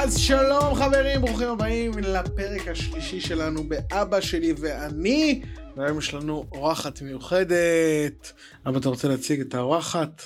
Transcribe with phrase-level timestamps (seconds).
[0.00, 5.42] אז שלום חברים, ברוכים הבאים לפרק השלישי שלנו באבא שלי ואני.
[5.76, 8.32] והיום יש לנו אורחת מיוחדת.
[8.68, 10.22] אבא, אתה רוצה להציג את האורחת?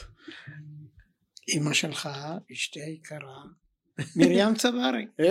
[1.49, 2.09] אמא שלך,
[2.53, 3.43] אשתי היקרה,
[4.17, 5.07] מרים צברי,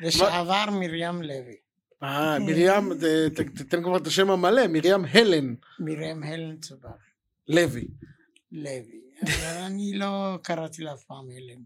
[0.00, 1.56] לשעבר מרים לוי,
[2.02, 2.92] אה, מרים,
[3.54, 6.90] תתן כבר את השם המלא, מרים הלן מרים הלן צברי,
[7.48, 7.88] לוי.
[8.52, 11.62] לוי, אבל אני לא קראתי לה אף פעם הלן,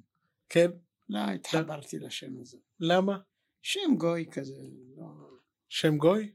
[0.49, 0.71] כן?
[1.09, 3.19] לא התחברתי לשם הזה, למה?
[3.63, 4.55] שם גוי כזה,
[4.97, 5.07] לא,
[5.69, 6.31] שם גוי?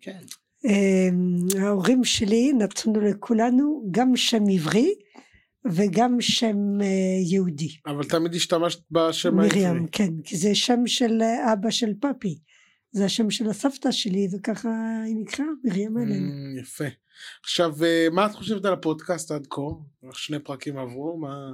[0.00, 0.20] כן,
[0.64, 4.94] אמ, ההורים שלי נתנו לכולנו גם שם עברי
[5.72, 6.86] וגם שם אה,
[7.32, 7.68] יהודי.
[7.86, 9.66] אבל תמיד השתמשת בשם העברי.
[9.68, 12.38] מרים, כן, כי זה שם של אה, אבא של פפי.
[12.94, 14.68] זה השם של הסבתא שלי וככה
[15.06, 16.28] היא נקראה מרים אלן.
[16.28, 16.84] Mm, יפה.
[17.42, 19.60] עכשיו, אה, מה את חושבת על הפודקאסט עד כה?
[20.12, 21.52] שני פרקים עברו, מה...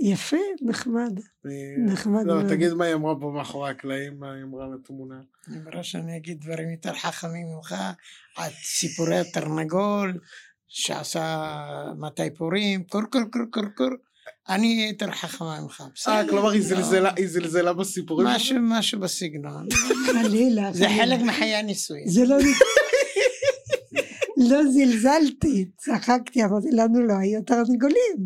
[0.00, 2.48] יפה, נחמד, אה, נחמד לא, מאוד.
[2.48, 5.20] תגיד מה היא אמרה פה מאחורי הקלעים, מה היא אמרה לתמונה.
[5.48, 7.74] אני אומר שאני אגיד דברים יותר חכמים ממך,
[8.36, 10.18] על סיפורי התרנגול,
[10.68, 13.96] שעשה מתי פורים, קור קור קור קור קור,
[14.48, 18.26] אני יותר חכמה ממך, בסדר, אה, כלומר היא לא, זלזלה- היא זלזלה בסיפורים?
[18.28, 19.66] משהו משהו בסגנון,
[20.12, 20.86] חלילה, זה.
[20.98, 22.08] חלק מחיי הנישואים.
[22.08, 22.36] זה לא...
[24.36, 28.16] לא זלזלתי, צחקתי, אמרתי לנו לא היו תרנגולים.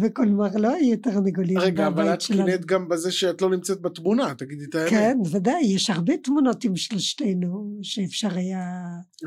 [0.00, 2.22] בקולמר לא היו תרנגולים רגע, אבל את.
[2.22, 4.90] קינאת גם בזה שאת לא נמצאת בתמונה, תגידי את האמת.
[4.90, 8.60] כן, ודאי, יש הרבה תמונות עם שלושתנו שאפשר היה,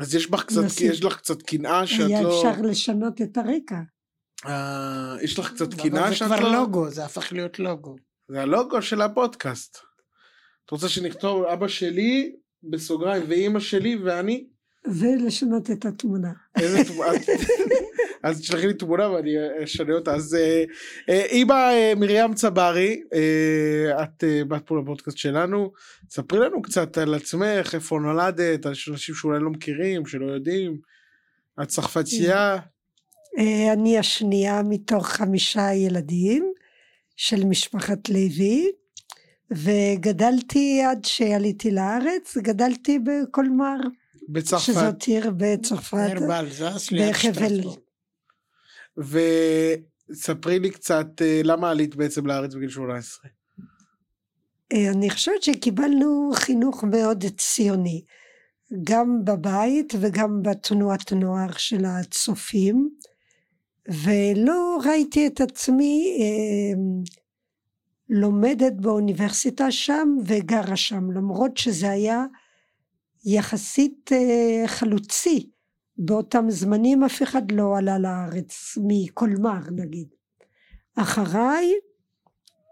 [0.00, 0.90] אז יש בך קצת, נשים.
[0.90, 2.38] יש לך קצת קנאה שאת היה לא...
[2.38, 3.80] אפשר לשנות את הרקע.
[4.46, 6.52] אה, יש לך קצת אבל קנאה זה שאת כבר לא...
[6.52, 7.96] לוגו, זה הפך להיות לוגו.
[8.28, 9.78] זה הלוגו של הפודקאסט.
[10.64, 14.46] את רוצה שנכתוב אבא שלי, בסוגריים, ואימא שלי ואני?
[14.86, 16.32] ולשנות את התמונה.
[16.56, 17.10] איזה תמונה?
[18.22, 19.30] אז תשלחי לי תמונה ואני
[19.64, 20.14] אשנה אותה.
[20.14, 20.64] אז אה,
[21.08, 23.02] אה, אימא אה, מרים צברי,
[24.02, 25.72] את באת פה לפודקאסט שלנו,
[26.10, 30.78] ספרי לנו קצת על עצמך, איפה נולדת, על אנשים שאולי לא מכירים, שלא יודעים.
[31.62, 32.58] את צרפתייה,
[33.72, 36.52] אני השנייה מתוך חמישה ילדים
[37.16, 38.70] של משפחת לוי,
[39.50, 43.76] וגדלתי עד שעליתי לארץ, גדלתי בקולמר,
[44.28, 46.08] בצרפת, שזאת עיר בצרפת.
[46.08, 47.60] עיר באלזס בחבל.
[48.98, 53.30] וספרי לי קצת אה, למה עלית בעצם לארץ בגיל 18.
[54.72, 58.04] אה, אני חושבת שקיבלנו חינוך מאוד ציוני,
[58.84, 62.90] גם בבית וגם בתנועת נוער של הצופים,
[63.88, 66.80] ולא ראיתי את עצמי אה,
[68.08, 72.24] לומדת באוניברסיטה שם וגרה שם, למרות שזה היה
[73.24, 75.50] יחסית אה, חלוצי.
[75.98, 80.08] באותם זמנים אף אחד לא עלה לארץ מקולמר נגיד.
[80.96, 81.72] אחריי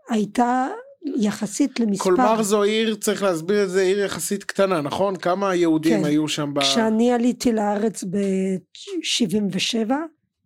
[0.08, 0.68] הייתה
[1.16, 5.16] יחסית למספר, קולמר זו עיר, צריך להסביר את זה, עיר יחסית קטנה, נכון?
[5.16, 6.04] כמה יהודים כן.
[6.04, 6.60] היו שם ב...
[6.60, 9.90] כשאני עליתי לארץ ב-77,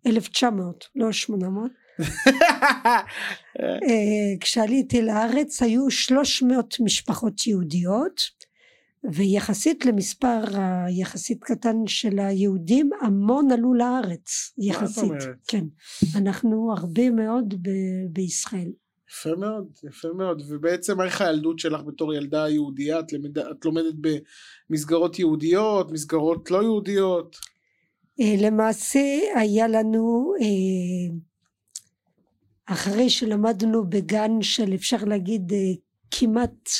[0.07, 1.71] 1900, לא 800,
[3.61, 8.21] אה, כשעליתי לארץ היו 300 משפחות יהודיות,
[9.05, 10.41] ויחסית למספר
[10.87, 15.05] היחסית קטן של היהודים, המון עלו לארץ, יחסית.
[15.05, 15.23] אומרת?
[15.49, 15.65] כן.
[16.17, 18.69] אנחנו הרבה מאוד ב- בישראל.
[19.11, 20.43] יפה מאוד, יפה מאוד.
[20.49, 23.01] ובעצם איך הילדות שלך בתור ילדה יהודייה?
[23.01, 23.39] את, למד...
[23.39, 23.95] את לומדת
[24.71, 27.37] במסגרות יהודיות, מסגרות לא יהודיות?
[28.21, 29.01] אה, למעשה
[29.35, 31.17] היה לנו אה,
[32.67, 35.59] אחרי שלמדנו בגן של אפשר להגיד אה,
[36.11, 36.71] כמעט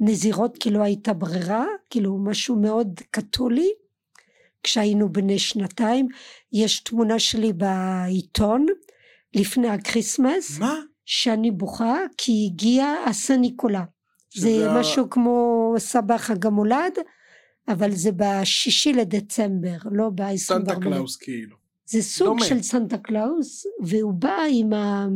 [0.00, 3.70] נזירות כי לא הייתה ברירה כאילו משהו מאוד קתולי
[4.62, 6.08] כשהיינו בני שנתיים
[6.52, 8.66] יש תמונה שלי בעיתון
[9.34, 10.74] לפני ה Christmas מה?
[11.04, 13.84] שאני בוכה כי הגיע ה Saint Nicolas
[14.34, 16.98] זה משהו כמו סבא חג המולד
[17.68, 21.56] אבל זה בשישי לדצמבר לא ב-24 סנטה קלאוס כאילו.
[21.86, 22.44] זה סוג דומה.
[22.44, 25.08] של סנטה קלאוס והוא בא עם, ה...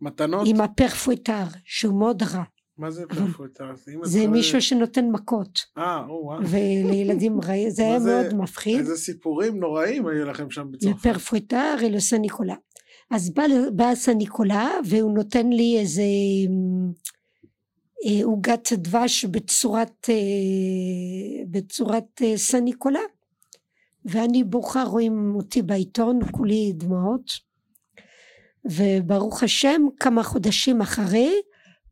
[0.00, 0.48] מתנות?
[0.50, 2.42] עם ה Père Fouettard שהוא מאוד רע
[2.80, 3.64] מה זה Père Fouettard?
[4.02, 6.40] זה מישהו שנותן מכות אה, או וואו.
[6.48, 10.96] ולילדים רעים זה היה מאוד מפחיד איזה סיפורים נוראים היו לכם שם בצרפת.
[10.96, 12.54] לפרפואטר ולסן ניקולה
[13.10, 13.42] אז בא,
[13.72, 16.02] בא סן ניקולה והוא נותן לי איזה
[18.24, 20.14] עוגת דבש בצורת אה,
[21.50, 23.00] בצורת אה, סן ניקולה
[24.04, 27.50] ואני בוכה רואים אותי בעיתון כולי דמעות.
[28.64, 31.32] וברוך השם כמה חודשים אחרי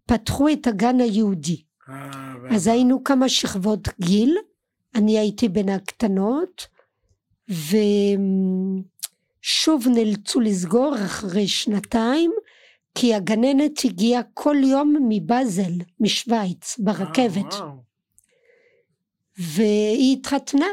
[0.07, 1.63] פתחו את הגן היהודי.
[1.89, 4.37] אה, אז היינו כמה שכבות גיל.
[4.95, 6.67] אני הייתי בין הקטנות.
[7.49, 8.19] ושוב
[9.89, 12.33] נאלצו לסגור אחרי שנתיים
[13.01, 17.71] כי הגננת הגיעה כל יום מבאזל, משוויץ, ברכבת, אה.
[19.39, 20.67] והיא התחתנה,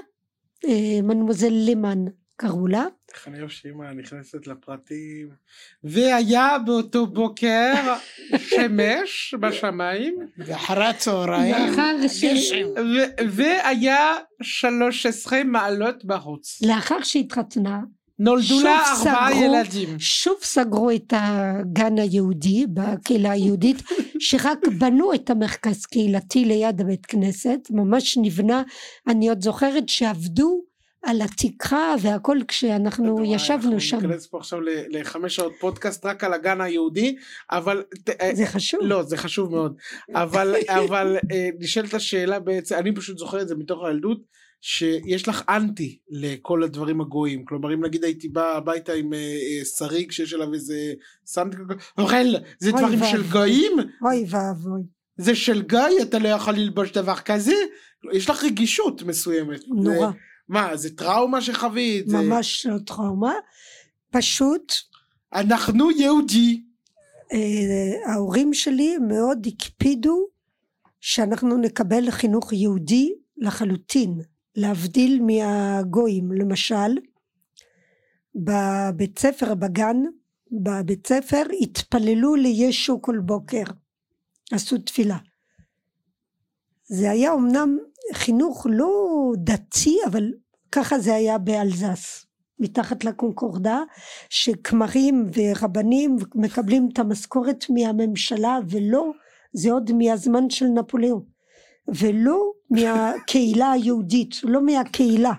[0.65, 2.05] אה, מנמוזל לימן
[2.35, 5.29] קראו לה, איך אני אוהב שאמא נכנסת לפרטים.
[5.83, 7.73] והיה באותו בוקר
[8.37, 12.53] שמש בשמיים, ואחרי הצהריים, לאחר ש-
[13.29, 16.61] והיה 13 מעלות בחוץ.
[16.61, 17.79] לאחר שהתחתנה,
[18.19, 19.43] נולדו לה ארבעה סגרו.
[19.43, 19.99] ילדים.
[19.99, 23.77] שוב סגרו את הגן היהודי בקהילה היהודית
[24.19, 28.63] שרק בנו את המרכז קהילתי ליד הבית כנסת ממש נבנה
[29.07, 30.61] אני עוד זוכרת שעבדו
[31.05, 34.59] על התקרה והכל כשאנחנו וואי, ישבנו שם אנחנו ניכנס פה עכשיו
[34.89, 37.15] לחמש שעות פודקאסט רק על הגן היהודי,
[37.51, 37.83] אבל...
[38.21, 39.77] אה, זה חשוב לא, זה חשוב מאוד.
[40.15, 44.21] אבל, אבל אה, נשאלת השאלה בעצם, אני פשוט זוכר את זה מתוך הילדות,
[44.67, 47.45] שיש לך אנטי לכל הדברים הגויים.
[47.45, 50.93] כלומר, אם נגיד הייתי בא הביתה עם אה, אה, שריג שיש עליו איזה
[51.25, 51.55] סנט...
[51.97, 52.25] אוכל,
[52.59, 52.99] זה דברים.
[53.11, 53.71] של גויים?
[54.01, 54.81] אוי ואבוי
[55.17, 57.53] זה של גיא, אתה לא יכול ללבוש דבר כזה?
[58.13, 59.61] יש לך רגישות מסוימת.
[59.67, 60.11] נורא
[60.49, 62.09] מה, זה טראומה שחווית?
[62.09, 63.33] זה- ממש לא טראומה
[64.11, 64.73] פשוט
[65.33, 66.63] אנחנו יהודי.
[67.33, 70.27] אה, ההורים שלי מאוד הקפידו
[71.01, 74.21] שאנחנו נקבל חינוך יהודי לחלוטין
[74.55, 76.97] להבדיל מהגויים למשל
[78.35, 79.97] בבית ספר בגן
[80.51, 83.63] בבית ספר התפללו לישו כל בוקר
[84.51, 85.17] עשו תפילה.
[86.83, 87.77] זה היה אמנם
[88.13, 88.91] חינוך לא
[89.37, 90.33] דתי אבל
[90.71, 92.25] ככה זה היה באלזס
[92.59, 93.79] מתחת לקונקורדה
[94.29, 99.11] שכמרים ורבנים מקבלים את המשכורת מהממשלה ולא
[99.53, 101.25] זה עוד מהזמן של נפוליאון.
[101.87, 105.33] ולא מהקהילה היהודית לא מהקהילה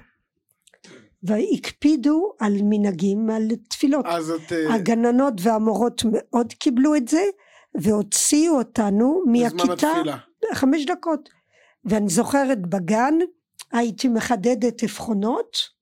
[1.22, 4.52] והקפידו על מנהגים על תפילות אז את...
[4.52, 7.22] אה, הגננות והמורות מאוד קיבלו את זה
[7.74, 10.16] והוציאו אותנו בזמן מהכיתה התפילה.
[10.54, 11.28] חמש דקות
[11.84, 13.14] ואני זוכרת בגן
[13.72, 15.76] הייתי מחדדת עפרונות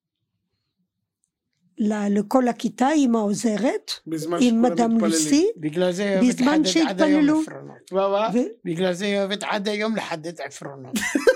[1.79, 5.13] ל- לכל הכיתה עם העוזרת בזמן עם מתפללים.
[5.13, 7.41] לוסי בגלל זה היא אוהבת בזמן לחדד עד היום שהתפללו.
[7.41, 7.91] עפרונות.
[8.65, 10.95] בגלל זה היא אוהבת עד היום לחדד עפרונות.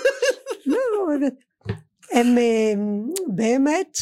[2.12, 2.72] הם אה,
[3.28, 3.98] באמת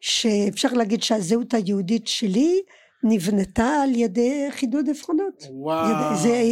[0.00, 2.62] שאפשר להגיד שהזהות היהודית שלי
[3.02, 6.16] נבנתה על ידי חידוד עפרונות וואו.
[6.22, 6.42] זה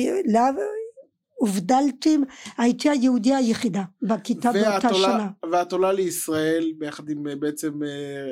[1.35, 2.17] הובדלתי
[2.59, 8.31] הייתי היהודייה היחידה בכיתה באותה עולה- שנה ואת עולה לישראל ביחד עם אה, בעצם אה,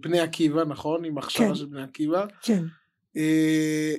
[0.00, 1.04] בני עקיבא, נכון?
[1.04, 1.54] עם הכשרה כן.
[1.54, 2.26] של בני עקיבא.
[2.42, 2.62] כן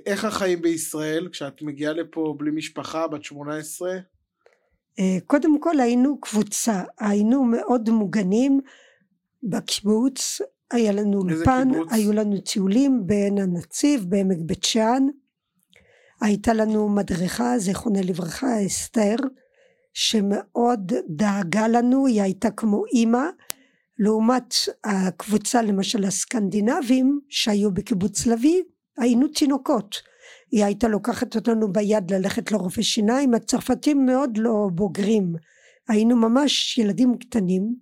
[0.06, 3.98] איך החיים בישראל כשאת מגיעה לפה בלי משפחה, בת 18?
[5.00, 8.62] אה, קודם כל היינו קבוצה היינו מאוד מוגנים.
[9.44, 10.42] בקיבוץ
[10.72, 11.68] היה לנו אולפן?
[11.90, 15.08] היו לנו טיולים בעין הנציב בעמק בית שאן.
[16.22, 19.16] הייתה לנו מדריכה זיכרונה לברכה אסתר
[19.94, 23.26] שמאוד דאגה לנו היא הייתה כמו אימא.
[24.00, 24.54] לעומת
[24.84, 28.64] הקבוצה למשל הסקנדינבים שהיו בקיבוץ לביא
[28.98, 29.96] היינו תינוקות
[30.52, 35.36] היא הייתה לוקחת אותנו ביד ללכת לרופא שיניים הצרפתים מאוד לא בוגרים.
[35.88, 37.76] היינו ממש ילדים קטנים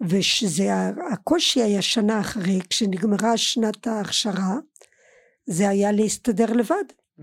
[0.00, 4.56] ושזה ה- הקושי היה שנה אחרי כשנגמרה שנת ההכשרה
[5.46, 6.84] זה היה להסתדר לבד.
[7.18, 7.22] Mm,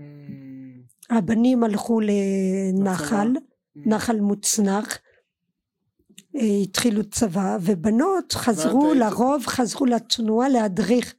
[1.10, 3.32] הבנים הלכו לנחל.
[3.76, 4.20] נחל.
[4.20, 4.98] מוצנח
[6.36, 11.14] אה, התחילו צבא ובנות חזרו לרוב חזרו לתנועה להדריך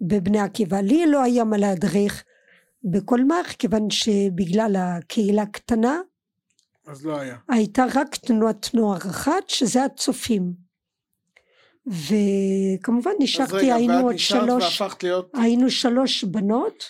[0.00, 0.80] בבני עקיבא.
[0.80, 2.24] לי לא היה מה להדריך
[2.84, 6.00] בקולמ"ח כיוון שבגלל הקהילה קטנה
[6.86, 7.36] אז לא היה.
[7.48, 10.52] הייתה רק תנועת נוער אחת שזה הצופים
[11.86, 15.30] וכמובן נשארתי רגע, היינו עוד שלוש להיות...
[15.34, 16.84] היינו שלוש בנות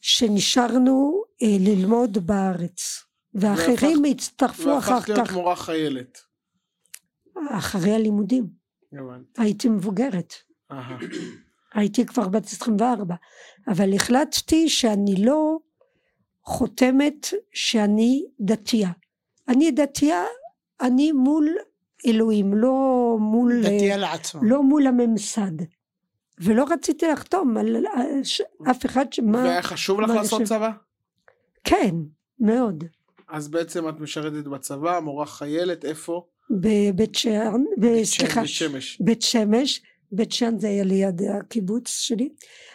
[0.00, 3.04] שנשארנו אה, ללמוד בארץ
[3.34, 6.18] ואחרים הצטרפו אחר והפכת להיות כך מורה חיילת.
[7.50, 8.46] אחרי הלימודים
[8.92, 9.42] הבנתי.
[9.42, 10.34] הייתי מבוגרת.
[11.74, 13.14] הייתי כבר בת 24
[13.70, 15.56] אבל החלטתי שאני לא
[16.44, 18.90] חותמת שאני דתייה
[19.48, 20.24] אני דתייה
[20.80, 21.48] אני מול
[22.06, 22.72] אלוהים לא
[23.20, 24.40] מול דתייה לעצמה.
[24.44, 25.50] לא מול הממסד
[26.40, 27.76] ולא רציתי לחתום על
[28.24, 30.70] ש- אף אחד שמה והיה חשוב לך לעשות יושב- צבא?
[31.64, 31.94] כן
[32.40, 32.84] מאוד
[33.28, 36.26] אז בעצם את משרתת בצבא, מורה חיילת, איפה?
[36.50, 37.62] בבית שאן
[38.04, 38.98] סליחה בית שמש.
[39.00, 39.82] בית שמש
[40.12, 42.28] בית שאן זה היה ליד הקיבוץ שלי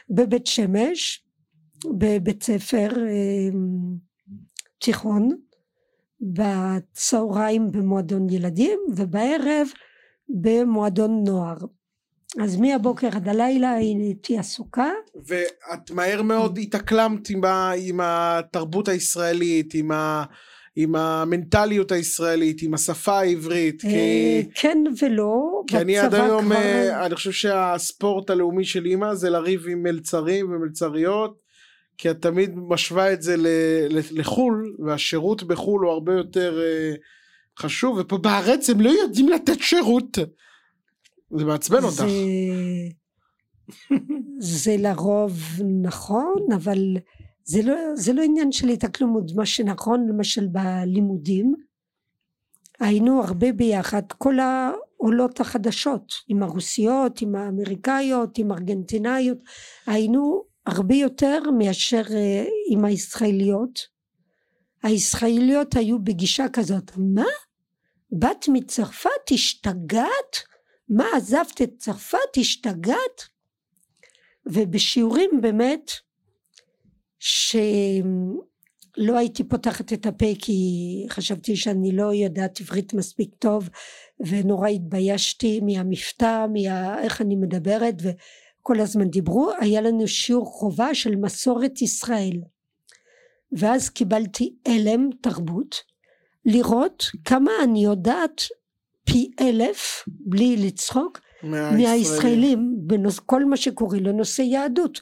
[0.09, 1.23] בבית שמש
[1.97, 3.49] בבית ספר אה,
[4.79, 5.29] תיכון
[6.21, 9.67] בצהריים במועדון ילדים ובערב
[10.29, 11.57] במועדון נוער.
[12.43, 14.89] אז מהבוקר עד הלילה הייתי עסוקה,
[15.25, 20.23] ואת מהר מאוד התאקלמת עם, ה, עם התרבות הישראלית, עם, ה,
[20.75, 26.55] עם המנטליות הישראלית, עם השפה העברית, כי, אה, כן ולא, כי אני עד היום, כבר-
[26.55, 31.39] אה, אני חושב שהספורט הלאומי של אימא זה לריב עם מלצרים ומלצריות,
[31.97, 33.35] כי את תמיד משווה את זה
[34.11, 36.93] לחו"ל, והשירות בחו"ל הוא הרבה יותר אה,
[37.59, 40.17] חשוב, ופה בארץ הם לא יודעים לתת שירות.
[41.37, 42.03] זה מעצבן אותך.
[44.39, 45.39] זה לרוב
[45.81, 46.79] נכון, אבל
[47.45, 51.55] זה לא, זה לא עניין של התאקלמות, מה שנכון למשל בלימודים,
[52.79, 59.37] היינו הרבה ביחד, כל העולות החדשות, עם הרוסיות, עם האמריקאיות, עם הארגנטינאיות,
[59.85, 63.79] היינו הרבה יותר מאשר אה, עם הישראליות.
[64.83, 67.25] הישראליות היו בגישה כזאת, מה?
[68.11, 69.31] באת מצרפת?
[69.31, 70.37] השתגעת?
[70.89, 72.37] מה עזבת את צרפת?
[72.37, 73.21] השתגעת?
[74.45, 75.91] ובשיעורים באמת
[77.23, 80.53] שלא הייתי פותחת את הפה כי
[81.09, 83.69] חשבתי שאני לא יודעת עברית מספיק טוב
[84.19, 86.99] ונורא התביישתי מהמבטא, מה...
[87.01, 92.41] איך אני מדברת וכל הזמן דיברו, היה לנו שיעור חובה של מסורת ישראל.
[93.51, 95.75] ואז קיבלתי הלם תרבות
[96.45, 98.41] לראות כמה אני יודעת
[99.03, 105.01] פי אלף בלי לצחוק מהישראלים בנוס, כל מה שקורה לנושא יהדות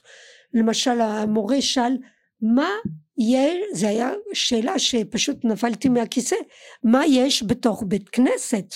[0.54, 1.98] למשל המורה שאל
[2.42, 2.70] מה
[3.18, 3.58] יש?
[3.74, 6.36] זה היה שאלה שפשוט נפלתי מהכיסא
[6.84, 8.74] מה יש בתוך בית כנסת?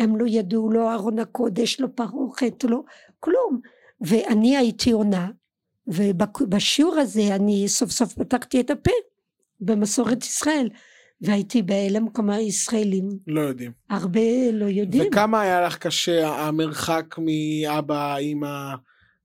[0.00, 2.80] הם לא ידעו לא ארון הקודש לא פרוכת לא
[3.20, 3.60] כלום.
[4.00, 5.30] ואני הייתי עונה
[5.86, 8.90] ובשיעור הזה אני סוף סוף פתחתי את הפה
[9.60, 10.68] במסורת ישראל
[11.20, 13.08] והייתי בהלם כמה ישראלים.
[13.26, 13.72] לא יודעים.
[13.90, 15.04] הרבה לא יודעים.
[15.08, 18.74] וכמה היה לך קשה המרחק מאבא, אימא,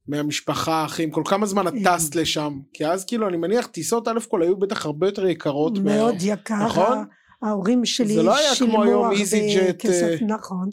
[0.09, 1.11] מהמשפחה, אחים?
[1.11, 1.97] כל כמה זמן את אה.
[1.97, 2.59] טסת לשם?
[2.73, 5.77] כי אז כאילו, אני מניח, טיסות א' כל היו בטח הרבה יותר יקרות.
[5.77, 6.97] מה- מאוד יקר, נכון?
[7.41, 10.27] ההורים שלי זה לא היה כמו שילמו היום הרבה איזי ג'ט, כסף, אה.
[10.27, 10.69] נכון,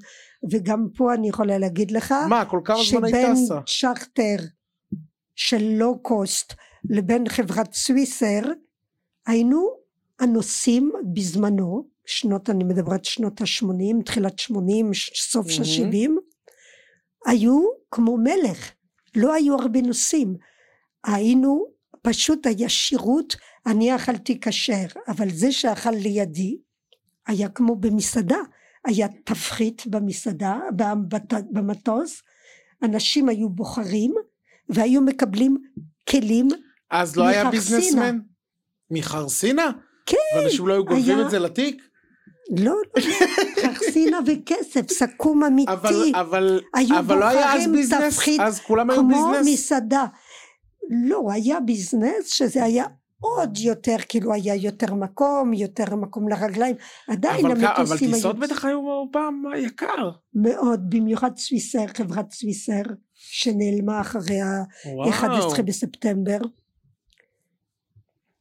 [0.52, 3.60] וגם פה אני יכולה להגיד לך, מה, כל כמה זמן היית שבין טסה?
[3.80, 4.44] צ'רטר
[5.34, 6.52] של לואו קוסט
[6.90, 8.40] לבין חברת סוויסר,
[9.26, 9.68] היינו
[10.20, 14.90] הנוסעים בזמנו, שנות, אני מדברת שנות ה-80, תחילת 80,
[15.30, 15.72] סוף של מהמם.
[15.74, 16.18] 70,
[17.26, 18.70] היו כמו מלך,
[19.16, 20.36] לא היו הרבה נוסעים,
[21.04, 21.66] היינו,
[22.02, 26.56] פשוט היה שירות, אני אכלתי כשר, אבל זה שאכל לידי
[27.26, 28.38] היה כמו במסעדה,
[28.84, 30.58] היה תפחית במסעדה,
[31.52, 32.22] במטוס,
[32.82, 34.14] אנשים היו בוחרים
[34.68, 35.56] והיו מקבלים
[36.10, 36.48] כלים,
[36.90, 37.76] אז לא היה מחרסינה.
[37.76, 38.18] ביזנסמן?
[38.90, 39.70] מחרסינה?
[40.06, 41.82] כן, ואנשים לא היו גונבים היה- את זה לתיק?
[42.50, 43.02] לא, לא,
[43.62, 48.90] חרסינה וכסף, סכו"ם אמיתי, אבל, אבל, היו אבל לא היה אז ביזנס, תפחית אז כולם
[48.90, 49.46] היו כמו ביזנס.
[49.54, 50.04] מסעדה.
[51.08, 52.84] לא, היה ביזנס שזה היה
[53.20, 56.76] עוד יותר, כאילו היה יותר מקום, יותר מקום לרגליים,
[57.08, 58.80] עדיין אבל, אבל המטוסים היו טיסות בטח היו
[59.12, 60.10] פעם יקר.
[60.34, 62.82] מאוד, במיוחד סוויסר, חברת סוויסר,
[63.14, 66.38] שנעלמה אחרי ה-11 בספטמבר.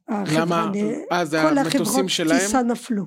[0.10, 0.72] למה?
[0.76, 2.40] נ- אה, זה כל המטוסים החברות שלהם?
[2.40, 3.04] טיסה נפלו.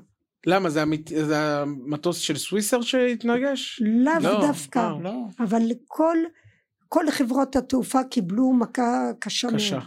[0.47, 0.71] למה?
[0.71, 1.09] זה, המת...
[1.09, 3.83] זה המטוס של סוויסר שהתנגש?
[3.85, 4.92] לאו לא, דווקא, אה.
[5.02, 5.12] לא.
[5.40, 6.16] אבל כל,
[6.88, 9.76] כל חברות התעופה קיבלו מכה קשה קשה.
[9.76, 9.87] מאוד.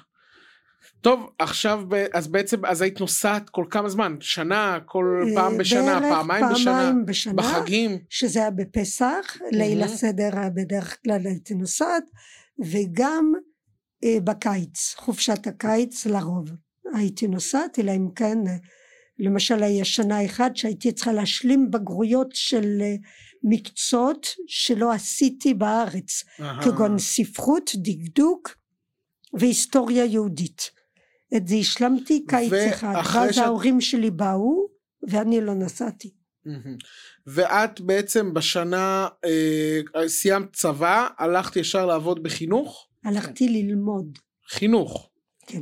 [1.01, 4.15] טוב, עכשיו, אז בעצם, אז היית נוסעת כל כמה זמן?
[4.19, 4.79] שנה?
[4.85, 5.99] כל פעם אה, בשנה?
[5.99, 6.71] בערך פעמיים בשנה?
[6.71, 7.99] פעמיים בשנה, בחגים?
[8.09, 12.03] שזה היה בפסח, ליל הסדר בדרך כלל הייתי נוסעת,
[12.59, 13.33] וגם
[14.03, 16.49] אה, בקיץ, חופשת הקיץ לרוב
[16.93, 18.55] הייתי נוסעת, אלא אם כן, אה,
[19.21, 22.95] למשל היה שנה אחת שהייתי צריכה להשלים בגרויות של אה,
[23.43, 26.63] מקצועות שלא עשיתי בארץ, אהה.
[26.63, 28.55] כגון ספרות, דקדוק
[29.33, 30.71] והיסטוריה יהודית.
[31.37, 34.67] את זה השלמתי קיץ אחד, ואז שאת- ההורים שלי באו
[35.09, 36.09] ואני לא נסעתי.
[37.27, 42.87] ואת בעצם בשנה, אה, סיימת צבא, הלכת ישר לעבוד בחינוך?
[43.05, 44.17] הלכתי ללמוד.
[44.49, 45.09] חינוך.
[45.47, 45.61] כן.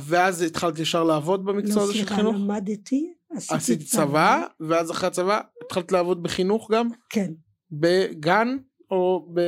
[0.00, 2.36] ואז התחלת ישר לעבוד במקצוע לא הזה של סליחה, חינוך?
[2.36, 6.88] למדתי, עשיתי עשית צבא, ואז אחרי הצבא התחלת לעבוד בחינוך גם?
[7.08, 7.32] כן.
[7.72, 8.56] בגן
[8.90, 9.40] או ב...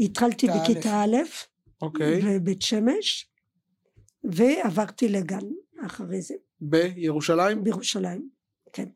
[0.00, 0.46] התחלתי.
[0.46, 1.16] בכיתה א',
[1.82, 2.20] אוקיי.
[2.20, 3.30] בבית שמש,
[4.24, 5.46] ועברתי לגן
[5.86, 7.64] אחרי זה, בירושלים?
[7.64, 8.28] בירושלים.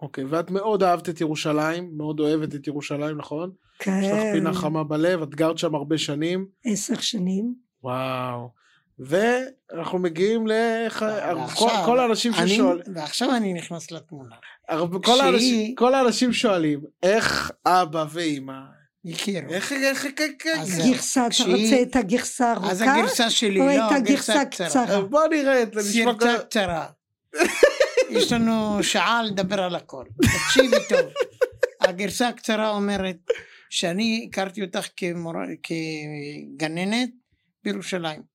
[0.00, 0.24] אוקיי.
[0.24, 3.50] ואת מאוד אהבת את ירושלים, מאוד אוהבת את ירושלים, נכון?
[3.80, 6.46] יש לך כן, פינה חמה בלב, את גרת שם הרבה שנים.
[6.64, 7.54] עשר שנים.
[7.82, 8.61] וואו.
[8.98, 10.52] ואנחנו מגיעים ל...
[10.98, 14.36] כל, ועכשיו, כל האנשים ששואלים, ועכשיו אני נכנס לתמונה.
[14.68, 18.52] כל, שהיא- האנשים, כל האנשים שואלים, איך אבא ואימא
[19.04, 19.50] הכירו.
[19.50, 20.92] איך, איך, איך, איך, אז איך, זהו.
[20.92, 23.00] גרסה, אתה רוצה את הגרסה אז הארוכה?
[23.00, 24.68] הגרסה שלי, לא, את הגרסה הגרסה הקצרה?
[24.68, 25.00] קצרה.
[25.00, 26.44] בוא נראה, זה נשמע סרטה כזה.
[26.44, 26.86] קצרה.
[28.10, 30.04] יש לנו שעה לדבר על הכל.
[30.22, 31.00] תקשיבי טוב.
[31.80, 33.16] הגרסה הקצרה אומרת
[33.70, 35.32] שאני הכרתי אותך כמור...
[35.62, 37.10] כגננת
[37.64, 38.31] בירושלים.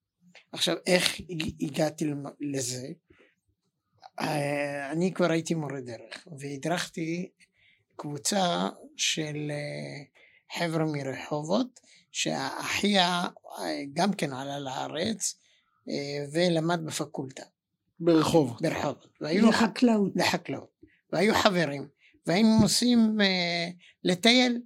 [0.57, 2.05] עכשיו, איך הג- הגעתי
[2.41, 2.87] לזה?
[4.19, 7.29] אה, אני כבר הייתי מורה דרך, והדרכתי
[7.95, 10.03] קבוצה של אה,
[10.57, 11.79] חבר'ה מרחובות,
[12.11, 13.23] שאחיה
[13.59, 15.39] אה, גם כן עלה לארץ
[16.33, 17.43] ולמד בפקולטה
[17.99, 18.57] ברחוב.
[18.61, 19.07] ברחובות.
[19.21, 20.11] והיו לחקלאות.
[20.15, 20.81] לחקלאות.
[21.13, 21.87] והיו חברים.
[22.27, 23.17] והיינו נוסעים
[24.03, 24.61] לטייל.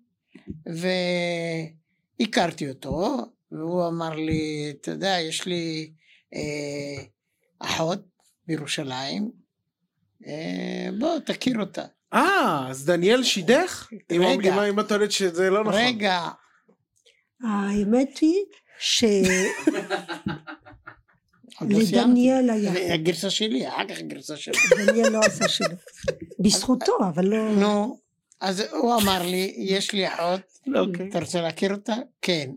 [2.19, 3.17] והכרתי אותו,
[3.51, 5.91] והוא אמר לי, אתה יודע, יש לי
[6.33, 7.03] אה,
[7.59, 7.99] אחות
[8.47, 9.31] בירושלים,
[10.27, 11.85] אה, בוא תכיר אותה.
[12.13, 13.89] אה, אז דניאל שידך?
[14.19, 14.53] רגע.
[14.55, 15.73] אם- אם את טוענת שזה לא נכון.
[15.75, 16.27] רגע,
[17.43, 18.35] האמת היא
[21.61, 21.85] עוד לא.
[21.85, 24.53] שלדניאל היה, הגרסה שלי, אחר כך הגרסה שלי.
[24.87, 25.75] דניאל לא עשה שלו.
[26.39, 27.51] בזכותו, אבל לא...
[27.55, 27.99] נו,
[28.39, 30.41] אז הוא אמר לי, יש לי אחות,
[30.75, 31.09] אוקיי.
[31.09, 31.93] אתה רוצה להכיר אותה?
[32.21, 32.51] כן.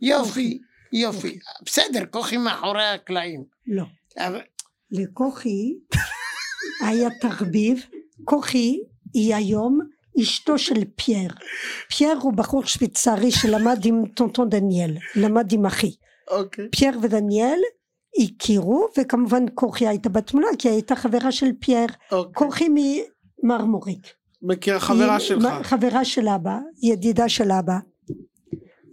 [0.00, 0.58] יופי,
[0.92, 1.38] יופי.
[1.64, 3.44] בסדר, כוכי מאחורי הקלעים.
[3.66, 3.84] לא.
[4.18, 4.40] אבל
[4.90, 5.74] לכוכי
[6.80, 7.86] היה תחביב,
[8.24, 8.82] כוכי
[9.14, 9.80] היא היום
[10.22, 11.30] אשתו של פייר.
[11.96, 15.90] פייר הוא בחור שוויצרי שלמד עם tonton דניאל, למד עם אחי.
[16.30, 16.68] אוקיי.
[16.70, 17.58] פייר ודניאל
[18.22, 21.88] הכירו, וכמובן כוכי הייתה בתמונה כי היא הייתה חברה של פייר.
[22.12, 22.32] אוקיי.
[22.34, 22.68] כוכי
[23.42, 24.06] ממרמורק.
[24.42, 25.48] מכיר חברה היא שלך.
[25.62, 27.78] חברה של אבא, ידידה של אבא.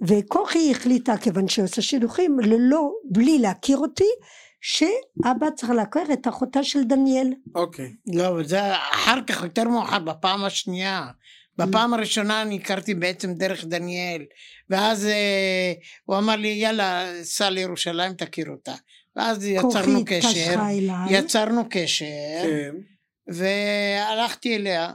[0.07, 4.09] וכוכי החליטה, כיוון שהיא עושה שילוחים, ללא, בלי להכיר אותי,
[4.61, 7.27] שאבא צריך להכיר את אחותה של דניאל.
[7.55, 7.93] אוקיי.
[8.13, 11.07] לא, אבל זה אחר כך, יותר מאוחר, בפעם השנייה.
[11.57, 14.25] בפעם הראשונה אני הכרתי בעצם דרך דניאל,
[14.69, 15.73] ואז אה,
[16.05, 18.73] הוא אמר לי, יאללה, סע לירושלים, תכיר אותה.
[19.15, 20.87] ואז יצרנו קשר, אליי.
[21.09, 22.05] יצרנו קשר,
[22.43, 22.75] כן.
[23.27, 24.91] והלכתי אליה.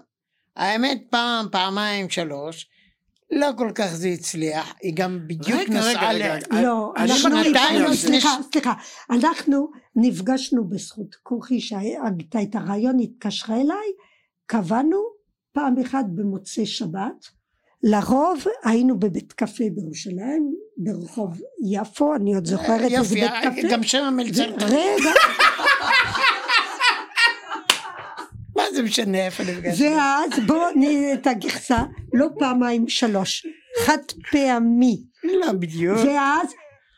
[0.57, 2.67] האמת, פעם, פעמיים, שלוש,
[3.31, 6.37] לא כל כך זה הצליח, היא גם בדיוק רגע, רגע, נסעה רגע.
[6.37, 6.63] ל...
[6.63, 8.73] לא, אני אנחנו שנתיים נפגשנו, סליחה, ש- סליחה,
[9.11, 13.89] אנחנו נפגשנו בזכות כוכי שהגתה את הרעיון, התקשרה אליי,
[14.47, 14.99] קבענו
[15.53, 17.27] פעם אחת במוצאי שבת,
[17.83, 23.69] לרוב היינו בבית קפה בירושלים, ברחוב יפו, אני עוד זוכרת איזה יופי, בית קפה.
[23.71, 25.11] גם שם המלצר, רגע,
[28.57, 29.87] מה זה משנה איפה נפגשנו?
[29.87, 33.47] ואז בואו נראה את הגרסה, לא פעמיים שלוש,
[33.85, 33.99] חד
[34.33, 35.99] פעמי, לא בדיוק.
[35.99, 36.49] ואז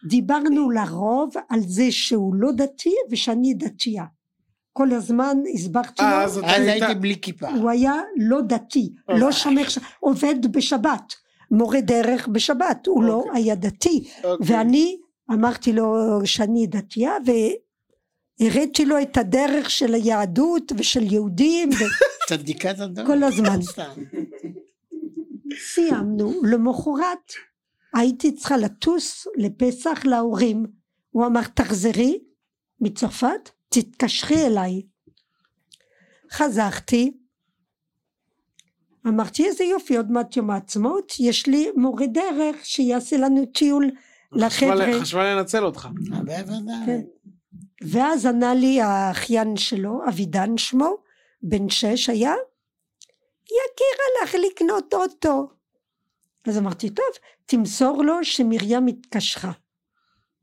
[0.08, 4.04] דיברנו לרוב על זה שהוא לא דתי ושאני דתייה.
[4.72, 6.82] כל הזמן הסברתי אה, לו, אז אתה אז היית...
[6.82, 7.48] הייתי בלי כיפה.
[7.48, 9.20] הוא היה לא דתי, אוקיי.
[9.20, 9.62] לא שומר,
[10.00, 11.14] עובד בשבת,
[11.50, 13.42] מורה דרך בשבת, הוא לא אוקיי.
[13.42, 14.56] היה דתי, אוקיי.
[14.56, 14.96] ואני
[15.32, 17.12] אמרתי לו שאני דתייה
[18.40, 21.70] והראיתי לו את הדרך של היהדות ושל יהודים
[22.28, 23.06] צדיקת הדור.
[23.06, 23.62] כל הזמן.
[23.62, 23.90] סתם.
[25.52, 27.32] וסיימנו, למחרת
[27.94, 30.66] הייתי צריכה לטוס לפסח להורים,
[31.10, 32.18] הוא אמר תחזרי
[32.80, 34.82] מצרפת תתקשרי אליי.
[36.32, 37.12] חזרתי,
[39.06, 43.90] אמרתי איזה יופי עוד מעט יום העצמאות, יש לי מורה דרך שיעשה לנו טיול
[44.34, 45.00] חשבה לחבר'ה.
[45.00, 45.88] חשבה לנצל אותך.
[46.08, 47.02] בוודאי.
[47.80, 50.96] ואז ענה לי האחיין שלו, אבידן שמו,
[51.42, 52.34] בן שש היה,
[53.44, 55.48] יקירה לך לקנות אוטו.
[56.46, 57.06] אז אמרתי, טוב,
[57.46, 59.52] תמסור לו שמרים התקשרה.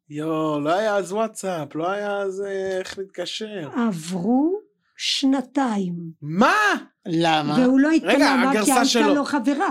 [0.09, 3.69] יואו, לא היה אז וואטסאפ, לא היה אז אה, איך להתקשר.
[3.87, 4.59] עברו
[4.97, 6.55] שנתיים, מה?
[7.05, 7.55] למה?
[7.59, 9.13] והוא לא התקלמה כי הייתה.
[9.13, 9.69] לו חברה.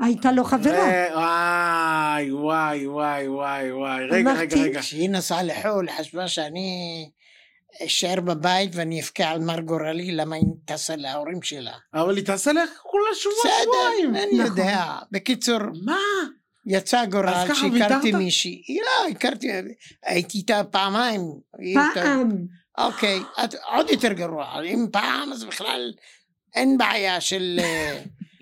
[0.00, 0.78] הייתה לו חברה.
[0.78, 4.04] אה, וואי, וואי, וואי, וואי, וואי.
[4.10, 4.80] רגע, רגע, רגע.
[4.80, 7.10] כשהיא נסעה לחו"ל, חשבה שאני
[7.86, 11.72] אשאר בבית ואני אבכה על מר גורלי, למה היא טסה להורים שלה.
[11.94, 14.22] אבל היא תעשה לך כולה שבוע בסדר.
[14.22, 14.46] אני נכון.
[14.46, 14.84] יודע.
[15.12, 15.98] בקיצור, מה?
[16.66, 18.12] יצא גורל שהכרתי?
[18.12, 18.62] מישהי.
[18.66, 19.48] היא לא, הכרתי,
[20.02, 21.20] הייתי איתה פעמיים.
[21.94, 22.30] פעם.
[22.78, 23.20] אוקיי,
[23.72, 24.62] עוד יותר גרוע.
[24.62, 25.92] אם פעם, אז בכלל
[26.54, 27.60] אין בעיה של...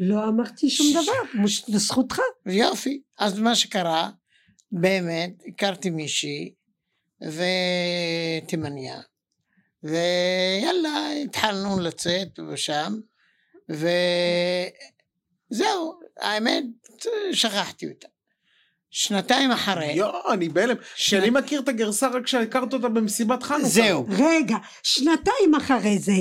[0.05, 2.19] לא אמרתי שום דבר, מוש- לזכותך.
[2.47, 3.01] יופי.
[3.19, 4.11] אז מה שקרה,
[4.73, 6.53] באמת, הכרתי מישהי,
[8.43, 9.01] ותימניה,
[9.83, 12.95] ויאללה, התחלנו לצאת ושם,
[15.51, 16.65] וזהו, האמת,
[17.33, 18.09] שכחתי אותה.
[18.91, 20.77] שנתיים אחרי, יואו, אני בהלם.
[20.97, 23.65] שאני מכיר את הגרסה רק כשהכרת אותה במסיבת חנוכה.
[23.69, 26.13] זהו, רגע, שנתיים אחרי זה,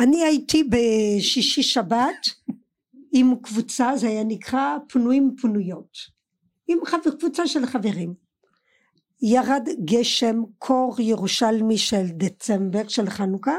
[0.00, 2.26] אני הייתי בשישי שבת
[3.12, 6.18] עם קבוצה, זה היה נקרא פנויים פנויות.
[6.68, 8.14] עם חבר, קבוצה של חברים.
[9.22, 13.56] ירד גשם, קור ירושלמי של דצמבר, של חנוכה,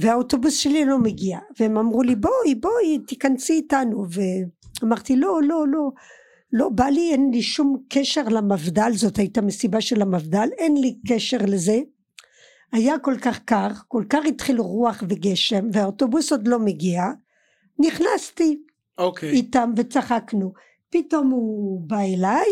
[0.00, 1.38] והאוטובוס שלי לא מגיע.
[1.60, 4.04] והם אמרו לי, בואי, בואי, תיכנסי איתנו.
[4.82, 5.90] ואמרתי, לא, לא, לא.
[6.52, 10.98] לא בא לי, אין לי שום קשר למפד"ל, זאת הייתה מסיבה של המפד"ל, אין לי
[11.08, 11.80] קשר לזה.
[12.72, 17.02] היה כל כך קר, כל כך התחיל רוח וגשם, והאוטובוס עוד לא מגיע.
[17.78, 18.62] נכנסתי
[18.98, 19.30] אוקיי.
[19.30, 20.52] איתם וצחקנו.
[20.90, 22.46] פתאום הוא בא אליי,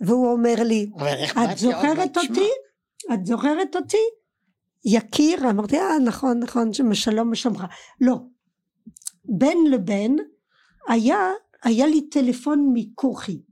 [0.00, 0.90] והוא אומר לי,
[1.52, 2.16] את זוכרת?
[2.16, 2.48] אותי?
[3.14, 3.96] את זוכרת אותי?
[4.84, 5.50] יקיר?
[5.50, 7.64] אמרתי, אה, נכון, נכון, שלום ושלומך.
[8.00, 8.16] לא.
[9.24, 10.18] בין לבין
[10.88, 11.30] היה,
[11.62, 13.42] היה לי טלפון מכוכי.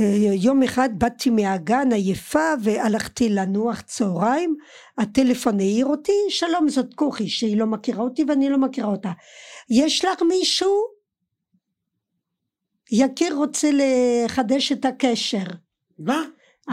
[0.00, 4.56] אה, יום אחד באתי מהגן עייפה והלכתי לנוח צהריים,
[4.98, 9.10] הטלפון העיר אותי, שלום זאת כוכי שהיא לא מכירה אותי ואני לא מכירה אותה.
[9.70, 10.98] יש לך מישהו?
[12.92, 15.44] יקיר רוצה לחדש את הקשר.
[15.98, 16.22] מה?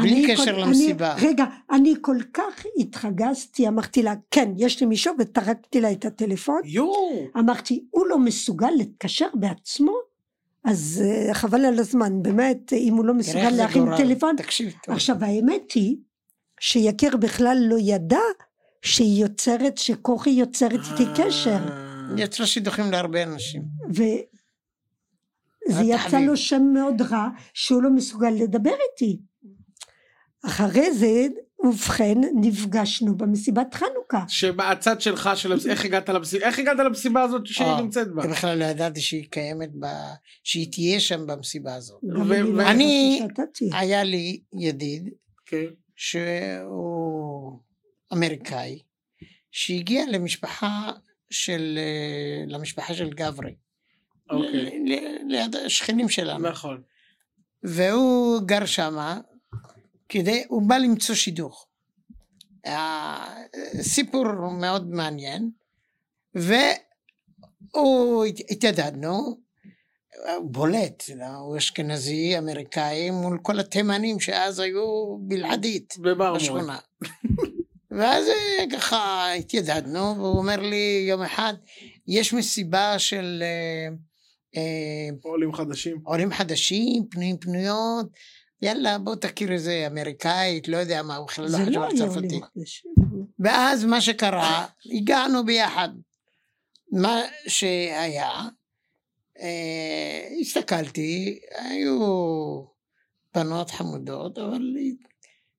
[0.01, 1.13] בלי קשר כל- למסיבה.
[1.13, 6.05] אני, רגע, אני כל כך התחגזתי, אמרתי לה, כן, יש לי מישהו, וטרקתי לה את
[6.05, 6.61] הטלפון.
[6.65, 7.25] יואו.
[7.39, 9.91] אמרתי, הוא לא מסוגל להתקשר בעצמו?
[10.65, 13.97] אז אה, חבל על הזמן, באמת, אם הוא לא מסוגל להכין גורל.
[13.97, 14.36] טלפון.
[14.38, 14.95] תקשיב טוב.
[14.95, 15.97] עכשיו, האמת היא,
[16.60, 18.19] שיקיר בכלל לא ידע
[18.82, 21.49] שהיא יוצרת, שכוכי יוצרת איתי קשר.
[21.51, 22.06] אה.
[22.17, 23.63] יצרה שידוכים להרבה אנשים.
[23.89, 24.13] וזה
[25.69, 26.19] את יצא.
[26.19, 29.19] לו שם מאוד רע, שהוא לא מסוגל לדבר איתי.
[30.45, 31.28] אחרי זה,
[31.65, 34.23] ובכן, נפגשנו במסיבת חנוכה.
[34.28, 38.28] שבצד שלך של המסיבה, איך הגעת למסיבה, איך הגעת למסיבה הזאת שהיא אה, נמצאת בה?
[38.28, 39.86] בכלל לא ידעתי שהיא קיימת, ב...
[40.43, 41.99] שהיא תהיה שם במסיבה הזאת.
[42.28, 43.80] ו- אני לא שאתה תהיה.
[43.80, 45.10] היה לי ידיד
[45.45, 45.65] כן.
[45.95, 47.60] שהוא
[48.13, 48.80] אמריקאי,
[49.51, 50.91] שהגיע למשפחה
[51.30, 53.56] של, אה, למשפחה של גברי.
[54.30, 54.51] אוקיי.
[54.51, 56.49] ל- ל- ליד השכנים שלנו.
[56.49, 56.82] נכון.
[57.63, 59.19] והוא גר שמה,
[60.09, 61.67] כדי, הוא בא למצוא שידוך.
[62.65, 63.35] אה,
[63.81, 65.49] סיפור מאוד מעניין,
[66.35, 69.37] והוא הת- התיידדנו,
[70.37, 71.25] הוא בולט, לא?
[71.25, 75.93] הוא אשכנזי אמריקאי מול כל התימנים שאז היו בלעדית.
[76.35, 76.77] בשכונה.
[77.97, 78.25] ואז
[78.73, 81.53] ככה התיידדנו, והוא אומר לי יום אחד,
[82.07, 83.87] יש מסיבה של אה,
[84.57, 85.97] אה, עולים חדשים.
[86.03, 88.05] עולים חדשים, פנויים פנויות,
[88.61, 92.43] יאללה בוא תכיר איזה אמריקאית, לא יודע מה, הוא בכלל לא חשב לא על צרפתית.
[93.39, 95.89] ואז מה שקרה, הגענו ביחד.
[96.91, 98.31] מה שהיה,
[99.39, 101.99] אה, הסתכלתי, היו
[103.35, 104.61] בנות חמודות, אבל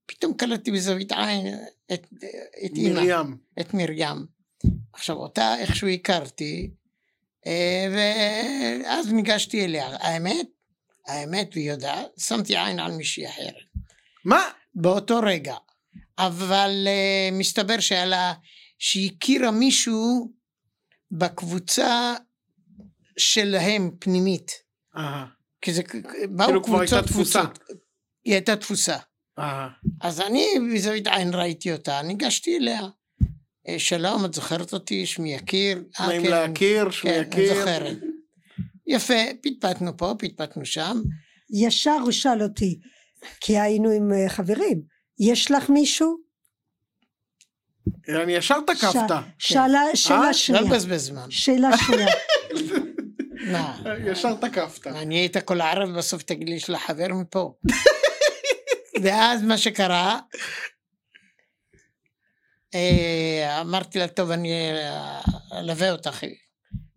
[0.07, 1.55] פתאום קלטתי בזווית עין
[1.93, 2.07] את,
[2.65, 3.37] את אימא, מרים.
[3.61, 4.27] את מרים.
[4.93, 6.71] עכשיו אותה איכשהו הכרתי,
[7.47, 9.87] אה, ואז ניגשתי אליה.
[10.01, 10.47] האמת,
[11.07, 13.55] האמת, והיא יודעת, שמתי עין על מישהי אחרת.
[14.25, 14.43] מה?
[14.75, 15.55] באותו רגע.
[16.19, 18.33] אבל uh, מסתבר שהיה לה,
[18.79, 20.33] שהיא הכירה מישהו
[21.11, 22.15] בקבוצה
[23.17, 24.53] שלהם פנימית.
[24.97, 25.25] אה.
[25.61, 25.83] כי זה,
[26.29, 27.43] באו כאילו כבר הייתה תפוסה.
[28.25, 28.97] היא הייתה תפוסה.
[29.39, 29.69] אה.
[30.01, 32.81] אז אני בזווית עין ראיתי אותה, ניגשתי אליה.
[33.69, 35.07] "אה, שלום, את זוכרת אותי?
[35.07, 35.83] שמי יקיר.
[36.01, 37.55] "אה, נעים כן, להכיר, שמי כן, אני יקיר.
[37.55, 37.97] זוכרת.
[38.87, 41.03] יפה, פטפטנו פה, פטפטנו שם.
[41.51, 42.81] ישר הוא שאל אותי,
[43.41, 44.83] כי היינו עם אה, חברים,
[45.19, 46.17] יש לך מישהו?
[48.09, 49.15] אני ישר תקפת.
[49.39, 49.97] שאלה, אה?
[49.97, 51.31] שאלה לא שנייה, לבזבז זמן.
[51.31, 52.09] שאלה שנייה?
[54.11, 54.87] ישר תקפת.
[54.87, 57.55] אני היית כל הערב בסוף תגיד לי יש לה חבר מפה.
[59.03, 60.19] ואז מה שקרה,
[62.75, 65.21] אה, אמרתי לה טוב אני אה,
[65.59, 66.25] אלווה אותך,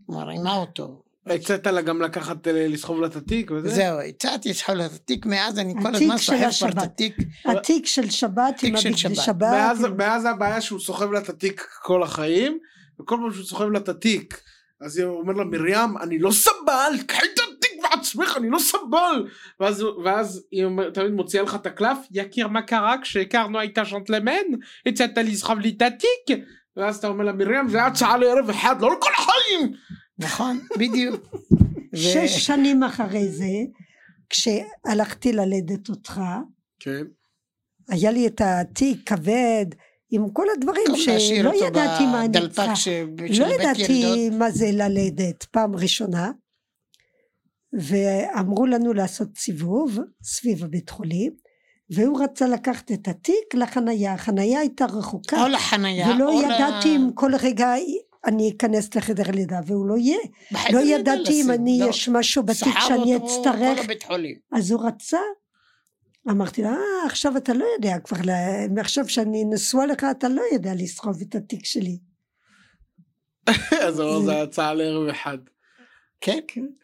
[0.05, 3.69] כלומר עם האוטו, הצעת לה גם לקחת, אה, לסחוב לה את התיק וזה?
[3.69, 6.77] זהו, הצעתי לסחוב לה את התיק, מאז אני כל התיק הזמן סוחב כבר את.
[6.77, 9.47] התיק, התיק של שבת תיק עם של הבגדי שבת.
[9.97, 12.59] ואז הבעיה שהוא סוחב לה את התיק כל החיים,
[13.01, 14.41] וכל פעם שהוא סוחב לה את התיק,
[14.81, 19.27] אז הוא אומר לה, מרים, אני לא סבל, קחי את התיק בעצמך, אני לא סבל.
[20.03, 24.31] ואז, היא תמיד מוציאה לך את הקלף, יקיר מה קרה כשהכרנו הייתה ז'נטלמן?
[24.85, 26.45] הצעת לסחוב לי את התיק?
[26.77, 29.73] ואז אתה אומר לה, מרים, זה הצעה לערב אחד, לא לכל החיים.
[30.19, 31.35] נכון, בדיוק.
[31.95, 33.45] שש שנים אחרי זה,
[34.29, 36.21] כשהלכתי ללדת אותך,
[36.79, 37.03] כן.
[37.89, 39.65] היה לי את התיק כבד,
[40.11, 40.85] עם כל הדברים
[41.19, 42.75] שלא ידעתי מה אני צריכה.
[42.75, 43.59] ש- לא בית ילדות.
[43.79, 46.31] ידעתי מה זה ללדת פעם ראשונה
[47.73, 51.31] ואמרו לנו לעשות סיבוב סביב הבית חולים
[51.89, 56.95] והוא רצה לקחת את התיק לחנייה החנייה הייתה רחוקה או לחנייה, ולא או ל- ידעתי
[56.95, 57.73] אם כל רגע
[58.25, 60.17] אני אכנס לחדר לידה והוא לא יהיה.
[60.73, 61.85] לא ידעתי אם אני, לא.
[61.89, 63.79] יש משהו בתיק שאני אצטרך.
[64.51, 65.17] אז הוא רצה.
[66.29, 70.41] אמרתי לה, אה, עכשיו אתה לא יודע כבר, לה- עכשיו שאני נשואה לך, אתה לא
[70.53, 71.97] יודע לסחוב את התיק שלי.
[73.87, 75.37] אז זה הצעה לערב אחד.
[76.21, 76.39] כן,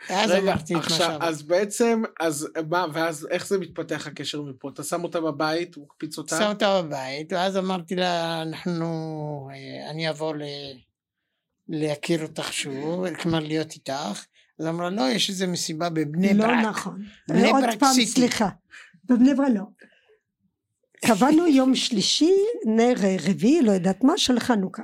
[0.10, 1.26] אז רגע, אמרתי את מה עכשיו, שאמרתי.
[1.26, 4.70] אז בעצם, אז מה, ואז איך זה מתפתח הקשר מפה?
[4.70, 6.38] אתה שם אותה בבית, הוא מקפיץ אותה?
[6.40, 8.86] שם אותה בבית, ואז אמרתי לה, אנחנו,
[9.54, 10.42] אה, אני אבוא ל...
[11.70, 14.26] להכיר אותך שוב, כלומר להיות איתך.
[14.60, 16.66] אז אמרה, לא, יש איזה מסיבה בבני לא ברק.
[16.66, 17.04] נכון.
[17.28, 18.06] בני עוד ברק פעם, סיטי.
[18.06, 18.50] סליחה.
[19.06, 19.64] בבני ברק לא.
[21.06, 22.34] קבענו יום שלישי,
[22.66, 22.94] נר
[23.30, 24.84] רביעי, לא יודעת מה, של חנוכה.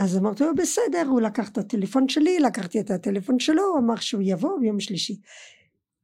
[0.00, 3.96] אז אמרתי לו, בסדר, הוא לקח את הטלפון שלי, לקחתי את הטלפון שלו, הוא אמר
[3.96, 5.20] שהוא יבוא ביום שלישי.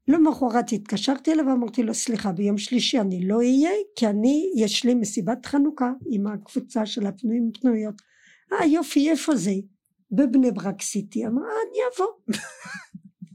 [0.09, 4.95] למחרת התקשרתי אליו ואמרתי לו, סליחה, ביום שלישי אני לא אהיה, כי אני, יש לי
[4.95, 8.08] מסיבת חנוכה עם הקבוצה של הפנויים פנויות.
[8.53, 9.51] אה, יופי, איפה זה?
[10.13, 11.27] בבני ברק סיטי.
[11.27, 12.37] אמר, אה, אני אבוא.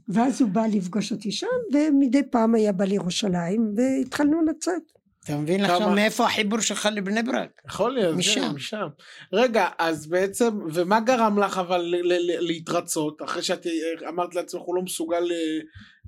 [0.08, 4.82] ואז הוא בא לפגוש אותי שם, ומדי פעם היה בא לירושלים, והתחלנו לצאת.
[5.24, 7.60] אתה מבין כמה- עכשיו מאיפה החיבור שלך לבני ברק?
[7.68, 8.40] יכול להיות, משם.
[8.40, 8.54] משם.
[8.54, 8.86] משם.
[9.32, 13.72] רגע, אז בעצם, ומה גרם לך אבל ל- ל- ל- להתרצות, אחרי שאת אה,
[14.08, 15.60] אמרת לעצמך, הוא לא מסוגל ל-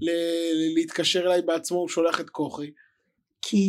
[0.02, 2.70] ל- להתקשר אליי בעצמו, הוא שולח את כוכי.
[3.42, 3.66] כי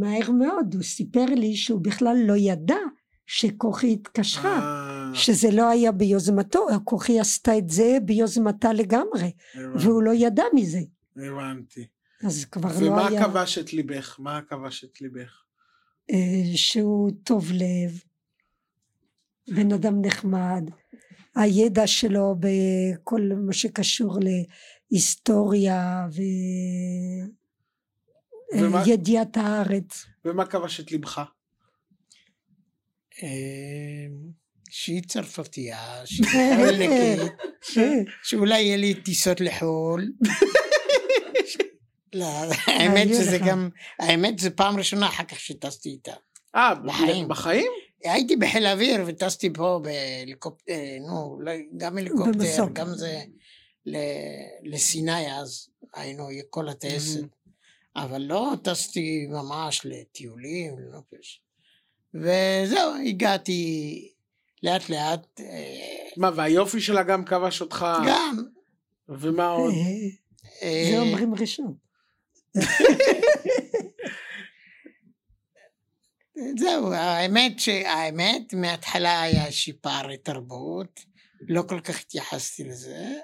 [0.00, 2.76] מהר מאוד הוא סיפר לי שהוא בכלל לא ידע
[3.32, 10.02] שכוכי התקשרה, אה, שזה לא היה ביוזמתו, כוכי עשתה את זה ביוזמתה לגמרי, הבנתי, והוא
[10.02, 10.80] לא ידע מזה.
[11.16, 11.86] הבנתי.
[12.24, 13.24] אז כבר לא ומה היה...
[13.24, 14.16] כבש את ליבך?
[14.20, 15.42] מה כבש את ליבך?
[16.10, 16.16] אה,
[16.54, 18.02] שהוא טוב לב,
[19.56, 20.70] בן אדם נחמד,
[21.36, 24.18] הידע שלו בכל מה שקשור
[24.90, 26.06] להיסטוריה
[28.54, 30.06] ומה- וידיעת הארץ.
[30.24, 31.20] ומה כבש את ליבך?
[33.22, 33.28] אה,
[34.70, 37.32] שהיא צרפתייה, שהיא חלקית,
[37.74, 40.12] כן, שאולי יהיה לי טיסות לחו"ל.
[42.14, 42.26] לא,
[42.66, 43.38] האמת שזה.
[43.46, 46.12] גם, האמת זה פעם ראשונה אחר כך שטסתי איתה.
[46.54, 47.28] אה, בחיים.
[47.28, 47.72] בחיים?
[48.04, 50.72] הייתי בחיל האוויר וטסתי פה בהליקופטר,
[51.06, 52.66] נו, לא, גם הליקופטר.
[52.72, 53.22] גם זה,
[54.62, 57.20] לסיני אז, היינו כל הטייסת,
[57.96, 61.42] אבל לא טסתי ממש לטיולים, לנופש.
[62.14, 64.08] וזהו, הגעתי
[64.62, 67.86] לאט לאט, אה, מה, והיופי שלה גם כבש אותך?
[68.06, 68.36] גם,
[69.08, 69.74] ומה עוד?
[69.74, 71.74] אה, אה, זה אומרים ראשון.
[76.58, 81.00] זהו, האמת שהאמת, מההתחלה היה איזושהי פערי תרבות,
[81.48, 83.18] לא כל כך התייחסתי לזה.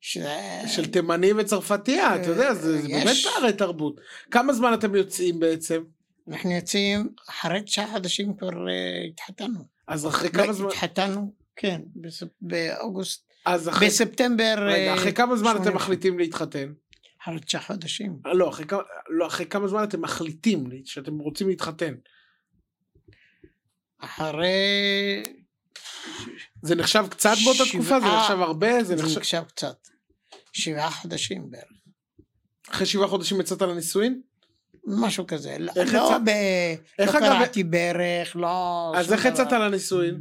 [0.00, 0.18] ש...
[0.66, 3.04] של תימני וצרפתייה, אתה יודע, זה זה יש.
[3.04, 4.00] באמת פערי תרבות.
[4.30, 5.82] כמה זמן אתם יוצאים בעצם?
[6.30, 9.64] אנחנו יוצאים, אחרי תשעה חודשים כבר אה, התחתנו.
[9.88, 10.68] אז אחרי כמה זמן?
[10.68, 12.26] התחתנו, כן, בספ...
[12.40, 13.86] באוגוסט, אז אחרי...
[13.88, 15.76] בספטמבר, רגע, אה, אחרי כמה זמן אתם 80.
[15.76, 16.72] מחליטים להתחתן?
[17.22, 18.18] אחרי תשעה חודשים.
[18.34, 21.94] לא, אחרי כמה- לא, אחרי כמה זמן אתם מחליטים שאתם רוצים להתחתן?
[23.98, 25.22] אחרי...
[26.62, 28.00] זה נחשב קצת באותה שבעה- תקופה?
[28.00, 28.84] זה נחשב הרבה?
[28.84, 29.18] זה זה נחשב...
[29.18, 29.88] נחשב קצת.
[30.52, 31.64] שבעה חודשים בערך.
[32.70, 34.20] אחרי שבעה חודשים יצאת לנישואין?
[34.86, 35.56] משהו כזה.
[35.58, 36.30] לא, איך לא, יצא- ב...
[36.98, 38.92] איך לא אגב- קראתי ברך, לא...
[38.96, 39.58] אז איך יצאת דבר.
[39.68, 40.16] לנישואין?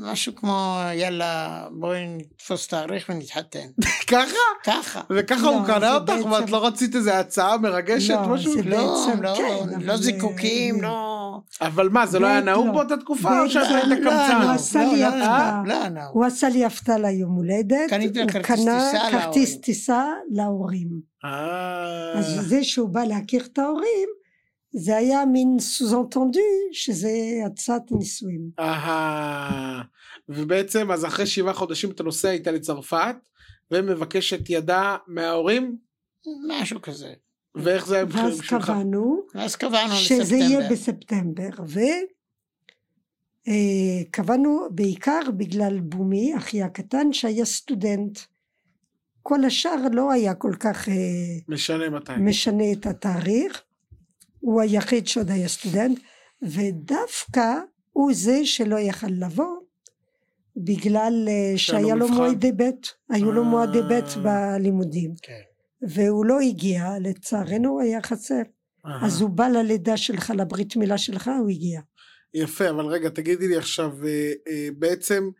[0.00, 3.66] משהו כמו, יאללה, בואי נתפוס תאריך ונתחתן.
[4.10, 4.36] ככה?
[4.64, 5.00] ככה.
[5.10, 8.10] וככה לא, הוא קנה זה אותך ואת לא רצית איזה הצעה מרגשת?
[8.14, 8.52] לא, משהו?
[8.52, 10.90] זה לא, בעצם, לא, כן, לא זיקוקים, אה,
[11.60, 11.66] לא...
[11.66, 12.72] אבל מה, זה לא היה נהוג לא.
[12.72, 14.40] באותה תקופה או שאתה היית לא, קמצן?
[14.42, 15.62] הוא עשה לי לא, הפתעה.
[15.66, 16.00] לא, לא, לא.
[16.12, 19.60] הוא עשה לי הפתעה ליום הולדת, הוא קנה כרטיס.
[19.60, 20.88] טיסה להורים.
[21.24, 24.08] אה, אז זה שהוא בא להכיר את ההורים,
[24.72, 26.40] זה היה מין סוזנטנדו
[26.72, 27.10] שזה
[27.46, 28.50] הצעת נישואים.
[28.58, 29.82] אהה.
[30.28, 33.16] ובעצם אז אחרי שבעה חודשים אתה נוסע איתה לצרפת
[33.70, 35.76] ומבקש את ידה מההורים
[36.48, 37.12] משהו כזה.
[37.62, 38.64] ואיך זה היה ואז בשבילך?
[38.64, 41.50] קבענו אז קבענו שזה יהיה לספטמבר.
[41.50, 41.64] בספטמבר,
[44.08, 48.18] וקבענו בעיקר בגלל בומי, אחי הקטן, שהיה סטודנט.
[49.22, 50.94] כל השאר לא היה כל כך אה,
[51.48, 52.12] משנה מתי.
[52.18, 53.62] משנה את התאריך,
[54.40, 56.00] הוא היחיד שעוד היה סטודנט,
[56.42, 57.54] ודווקא
[57.92, 59.56] הוא זה שלא יכל לבוא,
[60.56, 62.08] בגלל אה, שהיה לו.
[62.08, 62.62] מועדי ב',
[63.10, 63.48] היו לו אה.
[63.48, 65.47] מועדי ב' בלימודים, כן.
[65.82, 68.42] והוא לא הגיע, לצערנו הוא היה חסר,
[68.86, 69.06] אהה.
[69.06, 71.80] אז הוא בא ללידה שלך, לברית מילה שלך, הוא הגיע.
[72.34, 75.30] יפה, אבל רגע, תגידי לי עכשיו, אה, אה, בעצם,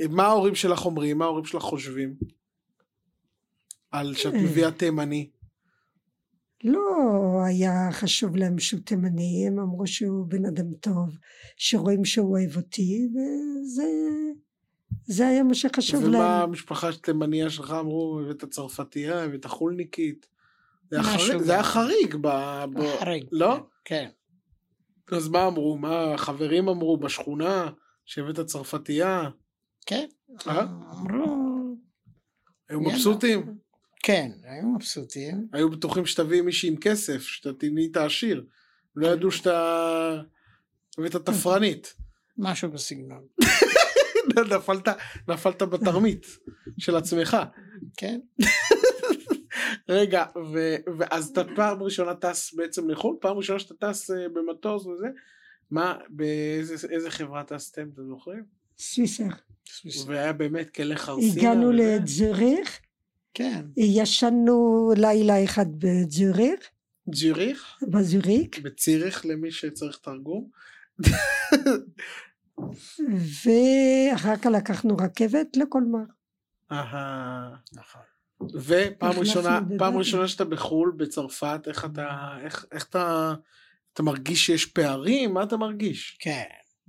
[0.00, 1.18] אה, מה ההורים שלך אומרים?
[1.18, 2.16] מה ההורים שלך חושבים?
[3.90, 4.42] על שאת אה.
[4.42, 5.30] מביאה תימני.
[6.64, 11.08] לא היה חשוב להם שהוא תימני, הם אמרו שהוא בן אדם טוב,
[11.56, 13.84] שרואים שהוא אוהב אותי, וזה
[15.10, 16.22] זה היה מה שחשוב ומה להם.
[16.42, 20.26] המשפחה התימניה שלך אמרו, הבאת צרפתייה, הבאת חולניקית.
[20.90, 21.62] זה היה חריג- זה היה.
[21.62, 22.28] חריג ב...
[22.74, 23.24] ב- חריג.
[23.32, 23.66] לא?
[23.84, 24.08] כן.
[25.12, 25.78] אז מה אמרו?
[25.78, 27.70] מה החברים אמרו בשכונה?
[28.04, 29.30] שהבאת צרפתייה?
[29.86, 30.06] כן.
[30.46, 30.62] אה?
[30.92, 31.58] אמרו...
[32.68, 32.80] היו.
[32.80, 33.54] מבסוטים?
[34.02, 35.48] כן, היו מבסוטים.
[35.52, 38.44] היו בטוחים שתביא מישהי עם כסף, שאתה נהיית עשיר.
[38.96, 40.20] לא ידעו שאתה...
[40.98, 41.94] הבאת תפרנית.
[42.38, 43.26] משהו בסגנון.
[44.56, 44.88] נפלת,
[45.28, 46.26] נפלת בתרמית
[46.78, 47.36] של עצמך.
[47.96, 48.20] כן.
[49.88, 53.16] רגע, ו, ואז אתה פעם ראשונה טס בעצם לחו"ל?
[53.20, 55.06] פעם ראשונה שאתה טס אה, במטוס וזה?
[55.70, 58.44] מה, באיזה איזה חברה טסתם, אתם זוכרים?
[58.78, 59.24] סוויסר.
[60.06, 61.72] והיה באמת כלא חרסינה הגענו?
[61.72, 62.80] לזוריך,
[63.34, 63.64] כן.
[63.76, 66.70] ישנו לילה אחד בזוריך,
[67.14, 67.78] זוריך?
[67.82, 70.50] בזוריק, בציריך למי שצריך תרגום?
[73.44, 76.04] ואחר כך לקחנו רכבת לקולמר.
[76.72, 77.54] אהה.
[77.72, 78.02] נכון.
[78.54, 79.60] ופעם ראשונה.
[79.78, 83.34] פעם ראשונה שאתה בחו"ל, בצרפת, איך אתה, איך, איך אתה,
[83.92, 85.34] אתה מרגיש שיש פערים?
[85.34, 86.18] מה אתה מרגיש?
[86.20, 86.44] כן.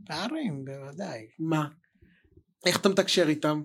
[0.05, 1.27] פערים, בוודאי.
[1.39, 1.67] מה?
[2.65, 3.61] איך אתה מתקשר איתם?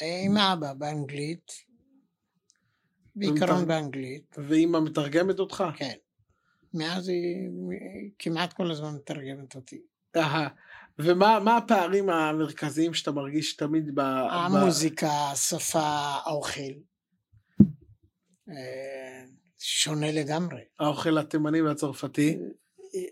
[0.00, 1.52] עם אבא באנגלית.
[3.16, 4.36] בעיקרון באנגלית.
[4.48, 5.64] ואימא מתרגמת אותך?
[5.76, 5.94] כן.
[6.74, 7.50] מאז היא
[8.18, 9.82] כמעט כל הזמן מתרגמת אותי.
[10.16, 10.48] אהה.
[10.98, 14.00] ומה מה הפערים המרכזיים שאתה מרגיש תמיד ב...
[14.30, 15.80] המוזיקה, השפה,
[16.24, 16.60] האוכל.
[18.48, 19.24] אה,
[19.58, 20.60] שונה לגמרי.
[20.80, 22.38] האוכל התימני והצרפתי?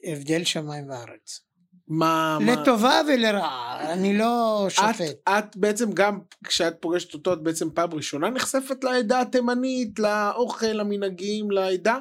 [0.04, 1.40] הבדל שמיים וארץ.
[1.88, 2.38] מה...
[2.40, 5.28] מה- לטובה ולרעה, אני לא את, שופט.
[5.28, 11.50] את בעצם גם כשאת פוגשת אותו את בעצם פעם ראשונה נחשפת לעדה התימנית, לאוכל, למנהגים,
[11.50, 11.98] לעדה?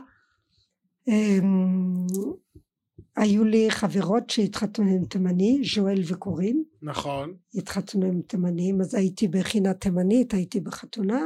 [3.16, 7.34] היו לי חברות שהתחתנו עם תימני, ז'ואל וקורין, נכון.
[7.56, 11.22] התחתנו עם תימנים, אז הייתי בכינה תימנית, הייתי בחתונה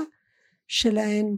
[0.68, 1.38] שלהן,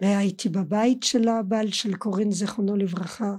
[0.00, 3.36] הייתי בבית של הבעל של קורין זיכרונו לברכה.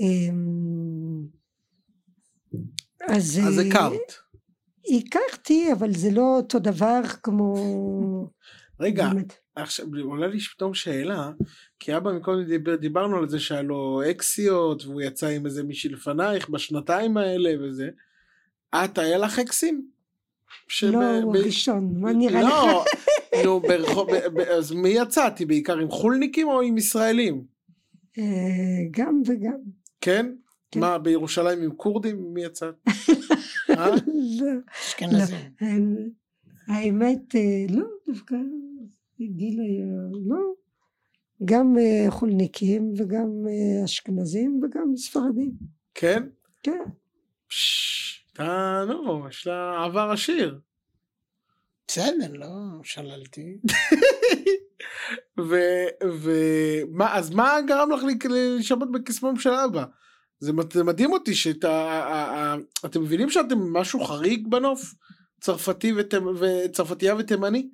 [0.00, 1.26] אמ,
[3.08, 4.12] אז, אז אה, הכרת.
[4.86, 7.54] הכרתי, אבל זה לא אותו דבר כמו...
[8.80, 9.34] רגע, באמת.
[9.54, 11.30] עכשיו עולה לי פתאום שאלה,
[11.80, 15.90] כי אבא מקודם דיבר, דיברנו על זה שהיה לו אקסיות, והוא יצא עם איזה מישהי
[15.90, 17.88] לפנייך בשנתיים האלה וזה.
[18.74, 19.86] את, היה לך אקסים?
[20.68, 22.52] שב- לא, הוא ב- הראשון, מה נראה לך?
[23.44, 24.08] לא, ברחוב,
[24.56, 25.44] אז מי יצאתי?
[25.44, 27.44] בעיקר עם חולניקים או עם ישראלים?
[28.18, 28.24] אה,
[28.90, 29.56] גם וגם.
[30.00, 30.26] כן?
[30.70, 30.80] כן.
[30.80, 32.34] מה, בירושלים עם כורדים?
[32.34, 32.74] מי יצאת?
[33.70, 33.90] אה?
[34.40, 34.50] לא.
[34.86, 35.36] אשכנזים.
[35.60, 35.96] האמת-
[36.68, 37.40] האמת, אה,
[37.76, 38.36] לא, דווקא
[39.20, 39.86] גיל היה,
[40.28, 40.36] לא.
[41.44, 45.52] גם אה, חולניקים וגם אה, אשכנזים וגם ספרדים.
[45.94, 46.22] כן?
[46.62, 46.82] כן.
[47.48, 50.58] פשש, אתה, נו, יש לה עבר עשיר.
[51.88, 52.46] בסדר, לא
[52.82, 53.58] שללתי.
[56.22, 59.84] ומה, אז מה גרם לך להישבות בקסמם של אבא?
[60.38, 64.94] זה, מד- זה מדהים אותי שאתה, אתם מבינים שאתם משהו חריג בנוף?
[65.40, 65.92] צרפתי
[66.40, 67.68] וצרפתייה ותימני?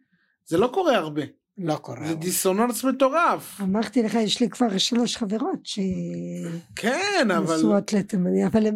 [0.46, 1.22] זה לא קורה הרבה,
[1.59, 2.09] לא קורה.
[2.09, 3.61] זה דיסוננס מטורף.
[3.61, 5.59] אמרתי לך, יש לי כבר שלוש חברות
[6.77, 8.75] כן, אבל שנשואות לתימני, אבל הם,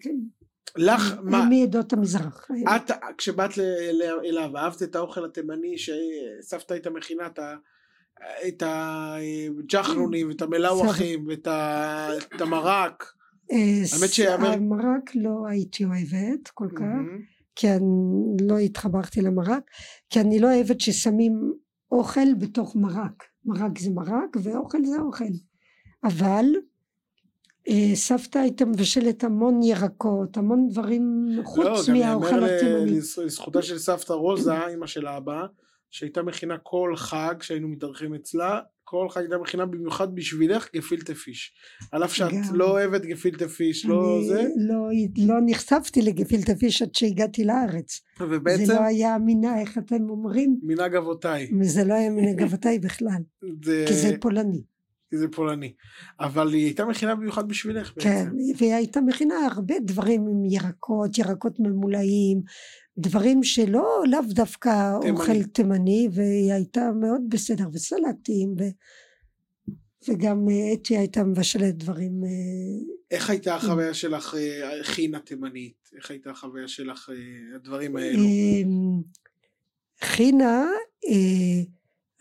[0.00, 0.10] כן,
[0.76, 2.46] לך, מה, הם מעדות המזרח.
[2.76, 3.50] את, כשבאת
[4.24, 7.54] אליו, אהבת את האוכל התימני שסבתא הייתה מכינה את ה...
[8.48, 8.62] את
[10.28, 11.48] ואת המלאווחים ואת
[12.36, 13.04] את המרק.
[13.52, 16.84] אה, האמת שאמר- המרק לא הייתי אוהבת כל כך.
[17.56, 19.62] כי אני לא התחברתי למרק,
[20.10, 21.52] כי אני לא אוהבת ששמים
[21.92, 23.24] אוכל בתוך מרק.
[23.44, 25.24] מרק זה מרק ואוכל זה אוכל.
[26.04, 26.44] אבל
[27.68, 32.98] אה, סבתא הייתה מבשלת המון ירקות, המון דברים לא, חוץ גם מהאוכל התימני.
[33.00, 35.46] לז- לזכותה של סבתא רוזה, אימא של אבא,
[35.94, 41.52] שהייתה מכינה כל חג שהיינו מתארחים אצלה, כל חג הייתה מכינה במיוחד בשבילך גפילטה פיש.
[41.92, 42.54] על אף שאת גם.
[42.56, 44.88] לא אוהבת גפילטה פיש, לא זה, לא,
[45.26, 48.00] לא נחשפתי לגפילטה פיש עד שהגעתי לארץ.
[48.18, 50.58] זה ובעצם לא היה מינה, איך אתם אומרים?
[50.62, 51.50] מנהג אבותיי.
[51.62, 53.22] זה לא היה מנהג אבותיי בכלל,
[53.64, 54.62] זה- כי זה פולני.
[55.14, 55.72] כי זה פולני.
[56.20, 58.36] אבל היא הייתה מכינה במיוחד בשבילך כן, בעצם.
[58.58, 62.42] והיא הייתה מכינה הרבה דברים עם ירקות, ירקות ממולאים,
[62.98, 65.20] דברים שלא, לאו דווקא תימני.
[65.20, 68.62] אוכל תימני, והיא הייתה מאוד בסדר, וסלטים, ו...
[70.08, 75.90] וגם אה, אתי הייתה מבשלת דברים, אה, איך הייתה החוויה שלך אה, חינה תימנית?
[75.96, 78.22] איך הייתה החוויה שלך אה, הדברים האלו?
[80.02, 80.66] חינה,
[81.08, 81.62] אה,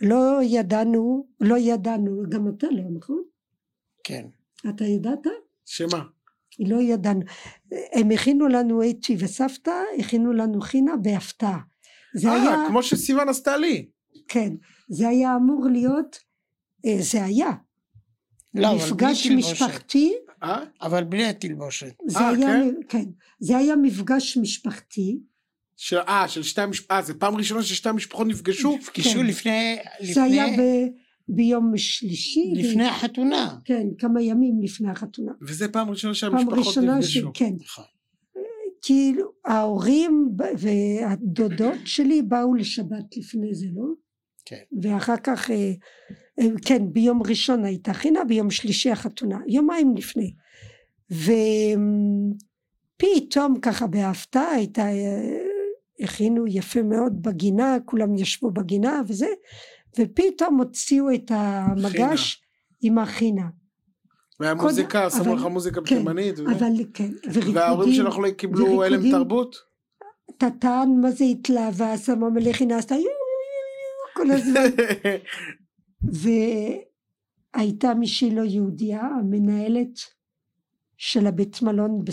[0.02, 3.24] לא ידענו, לא ידענו, גם אתה לא, נכון?
[4.04, 4.26] כן.
[4.70, 5.28] אתה ידעת?
[5.66, 6.04] שמה?
[6.60, 7.22] לא ידענו.
[7.94, 11.60] הם הכינו לנו אתי וסבתא, הכינו לנו חינה בהפתעה.
[12.16, 13.90] זה אה, היה, כמו שסיוון עשתה לי.
[14.28, 14.54] כן,
[14.90, 16.20] זה היה אמור להיות,
[16.86, 17.50] אה, זה היה,
[18.54, 19.28] לא, מפגש.
[19.28, 20.14] משפחתי,
[20.44, 20.64] אה?
[20.82, 21.94] אבל בלי התלבושת.
[22.08, 22.76] זה אה, היה, כן?
[22.90, 23.06] כן,
[23.40, 25.20] זה היה מפגש משפחתי,
[25.78, 28.76] של, אה, של שתי המשפחות, אה, זה פעם ראשונה ששתי המשפחות נפגשו?
[28.78, 29.26] נפגשו כן.
[29.26, 30.92] לפני, זה היה לפני, ב,
[31.28, 33.58] ביום שלישי, לפני החתונה.
[33.66, 35.32] כן, כמה ימים לפני החתונה.
[35.42, 37.32] וזה פעם ראשונה פעם שהמשפחות ראשונה נפגשו.
[37.34, 37.54] שכן.
[37.60, 37.86] נכון.
[38.82, 43.84] כאילו ההורים והדודות שלי באו לשבת לפני זה, לא?
[44.46, 44.62] כן.
[44.82, 45.72] ואחר כך, אה,
[46.40, 50.34] אה, כן, ביום ראשון הייתה חינה, ביום שלישי החתונה, יומיים לפני.
[53.02, 55.38] ופתאום ככה בהפתעה הייתה, אה,
[56.00, 59.28] הכינו יפה מאוד בגינה, כולם ישבו בגינה וזה,
[60.00, 62.42] ופתאום הוציאו את המגש
[62.82, 63.50] עם החינה.
[64.40, 66.40] והמוזיקה, שמו לך מוזיקה כן, תימנית.
[66.40, 66.52] וזה.
[66.52, 67.12] אבל כן,
[67.54, 68.84] וההורים וריקודים, שלך לא קיבלו.
[68.84, 69.56] הלם תרבות?
[70.38, 72.96] טטן, מה זה התלהבה, שמה מלחינה, עשתה
[74.14, 74.62] כל הזמן.
[77.56, 80.00] והייתה מישהי לא יהודייה, המנהלת
[80.98, 82.04] של הבית מלון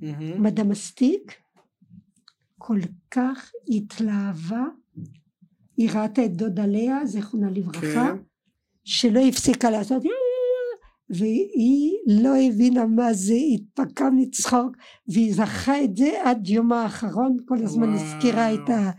[0.00, 0.42] מהמם.
[0.42, 1.43] מדאם מסטיק,
[2.66, 4.64] כל כך התלהבה,
[5.76, 8.16] היא ראתה את דודה לאה, זיכרונה לברכה, כן.
[8.84, 10.16] שלא הפסיקה לעשות יו יו
[10.54, 11.92] יו, והיא
[12.22, 14.76] לא הבינה מה זה, התפקעה מצחוק,
[15.08, 18.00] והיא זכרה את זה עד יום האחרון, כל הזמן וואו.
[18.00, 18.90] הזכירה את, ה,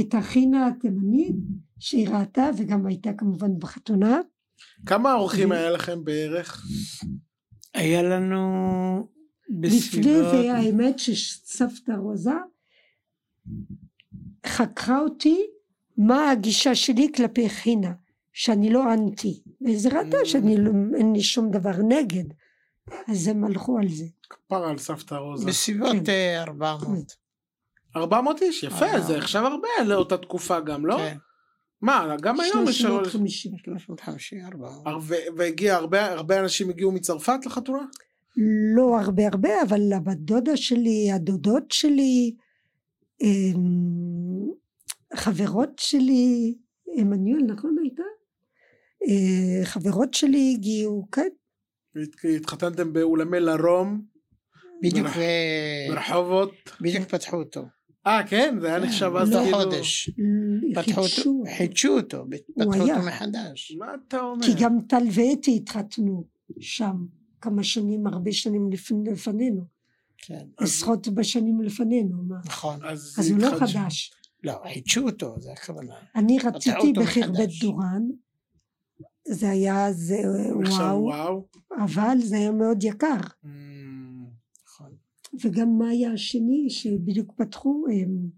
[0.00, 1.36] את החינה התימנית
[1.78, 4.20] שהיא ראתה, וגם הייתה כמובן בחתונה.
[4.86, 6.66] כמה אורחים ו- היה לכם בערך?
[7.74, 8.46] היה לנו
[9.48, 10.30] לפני בסביבות...
[10.30, 12.30] זה האמת שסבתא רוזה
[14.46, 15.40] חקרה אותי
[15.96, 17.92] מה הגישה שלי כלפי חינה,
[18.32, 19.66] שאני לא אנטי, Mm.
[20.24, 22.24] שאני לא, אין לי שום דבר נגד,
[23.08, 24.04] אז הם הלכו על זה.
[24.30, 25.46] כפרה על סבתא רוזה.
[25.46, 26.12] בסביבות כן.
[26.12, 27.16] אה, 400.
[27.96, 29.06] 400 איש, יפה, 400.
[29.06, 30.96] זה עכשיו הרבה לאותה תקופה גם, לא?
[30.96, 31.16] כן.
[31.82, 32.78] מה, גם היום יש...
[32.82, 33.52] 350.
[33.64, 35.02] 350, 400.
[35.02, 37.84] ו- והגיע הרבה, הרבה אנשים הגיעו מצרפת לחתונה?
[38.76, 42.34] לא הרבה הרבה, אבל הבת דודה שלי, הדודות שלי,
[45.16, 46.54] חברות שלי,
[46.96, 48.02] עמנואל נכון הייתה?
[49.08, 51.28] אה, חברות שלי הגיעו, כן,
[51.96, 54.02] הת- התחתנתם באולמי לרום,
[54.82, 56.52] בדיוק אה, ברחובות.
[56.80, 57.62] בדיוק פתחו אותו.
[58.06, 58.56] אה, כן?
[58.60, 59.56] זה היה נחשב אז לא כאילו...
[59.58, 60.10] חודש.
[60.74, 62.24] פתחו חידשו, אותו, חידשו אותו,
[62.58, 62.80] פתחו.
[62.82, 63.72] אותו מחדש.
[63.78, 64.46] מה אתה אומר?
[64.46, 66.24] כי גם טל ואתי התחתנו
[66.60, 66.96] שם
[67.40, 69.62] כמה שנים, הרבה שנים לפ- לפנינו,
[70.22, 72.40] כן, עשרות בשנים לפנינו, מה?
[72.46, 72.84] נכון.
[72.84, 74.12] אז, אז הוא לא חדש.
[74.44, 75.94] לא, חידשו אותו, זה הכוונה.
[76.16, 77.48] אני רציתי בחרבת.
[77.60, 78.02] דורן,
[79.28, 80.16] זה היה, זה
[80.54, 81.46] וואו, וואו.
[81.84, 83.20] אבל זה היה מאוד יקר.
[83.44, 83.46] Mm,
[84.66, 84.90] נכון.
[85.44, 88.28] וגם מה היה השני שבדיוק פתחו הם,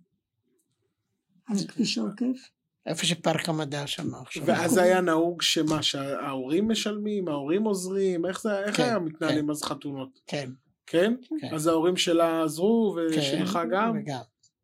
[1.46, 2.50] על הכביש העוקף?
[2.86, 4.46] איפה שפארק המדע שם עכשיו.
[4.46, 9.62] ואז היה נהוג שמה, שההורים משלמים, ההורים עוזרים, איך זה, איך כן, היה מתנהלים אז
[9.62, 10.20] חתונות?
[10.26, 10.50] כן,
[10.92, 11.14] כן?
[11.40, 11.54] כן.
[11.54, 13.18] אז ההורים שלה עזרו, כן.
[13.18, 13.98] ושלך גם?
[14.02, 14.20] וגם.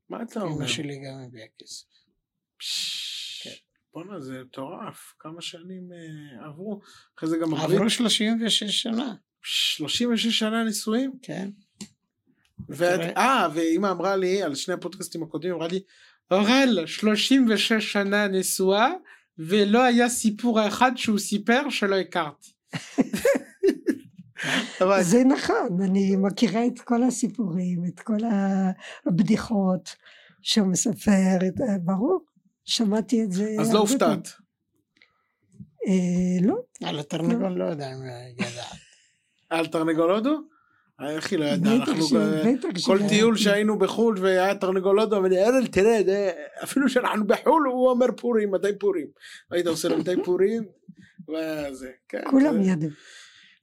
[0.09, 0.57] מה אתה אומר?
[0.57, 1.85] אמא שלי גם הביאה כסף.
[2.59, 3.51] פש, כן.
[3.93, 6.81] בואנה זה מטורף, כמה שנים אה, עברו,
[7.19, 11.51] אחרי זה גם הברית, עברו 36 שנה, 36 שנה נישואים, כן.
[13.17, 15.81] אה, ואימא אמרה לי, על שני הפודקאסטים הקודמים, אמרה לי,
[16.31, 18.91] אורל, 36 שנה נשואה,
[19.39, 22.53] ולא היה סיפור אחד שהוא סיפר שלא הכרתי.
[24.81, 28.17] אבל- זה נכון, אני מכירה את כל הסיפורים, את כל
[29.07, 29.95] הבדיחות
[30.43, 31.39] שהוא מספר,
[31.85, 32.21] ברור,
[32.65, 33.57] שמעתי את זה.
[33.61, 33.79] אז לא.
[33.79, 34.29] הופתעת.
[35.89, 35.93] אה,
[36.47, 37.99] לא, על התרנגול לא יודע אם
[38.39, 38.65] ידעת.
[39.51, 40.39] על תרנגול הודו?
[41.01, 42.43] אה, איך היא לא ידעה, אנחנו אה,
[42.87, 42.99] כל.
[43.09, 46.31] טיול שהיינו בחו"ל והיה תרנגול הודו, אמרתי, ארל תראה, זה-
[46.63, 49.07] אפילו שאנחנו בחו"ל הוא אומר פורים, מתי פורים?
[49.51, 50.65] היית עושה לו מתי פורים?
[51.29, 52.21] וזה, כן.
[52.31, 52.89] כולם ידעו.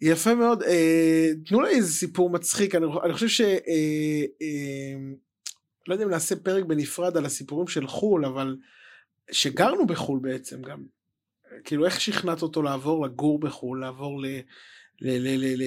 [0.02, 0.64] יפה מאוד.
[0.64, 3.41] אה, תנו לי איזה סיפור מצחיק, אני, אני חושב ש...
[3.41, 4.96] אה, אה,
[5.88, 8.58] לא יודע אם נעשה פרק בנפרד על הסיפורים של חו"ל, אבל
[9.32, 10.84] שגרנו בחו"ל בעצם גם.
[11.64, 14.26] כאילו איך שכנעת אותו לעבור לגור בחו"ל, לעבור ל...
[15.02, 15.64] ל, ל, ל, ל,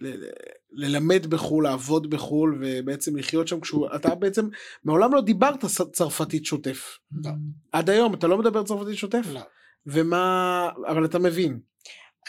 [0.00, 0.30] ל, ל
[0.74, 4.48] ללמד בחו"ל, לעבוד בחו"ל ובעצם לחיות שם כשהוא, אתה בעצם
[4.84, 6.98] מעולם לא דיברת צרפתית שוטף.
[7.24, 7.30] לא.
[7.72, 9.26] עד היום אתה לא מדבר צרפתית שוטף?
[9.32, 9.40] לא.
[9.86, 11.60] ומה, אבל אתה מבין.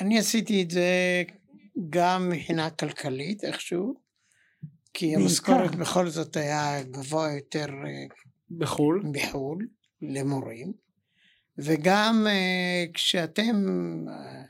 [0.01, 1.23] אני עשיתי את זה
[1.89, 3.95] גם מבחינה כלכלית איכשהו,
[4.93, 5.15] כי.
[5.15, 8.05] המשכורת בכל זאת היה גבוה יותר אה,
[8.51, 9.03] בחו"ל.
[9.11, 9.67] בחו"ל
[10.01, 10.73] למורים,
[11.57, 13.55] וגם אה, כשאתם
[14.09, 14.43] אה,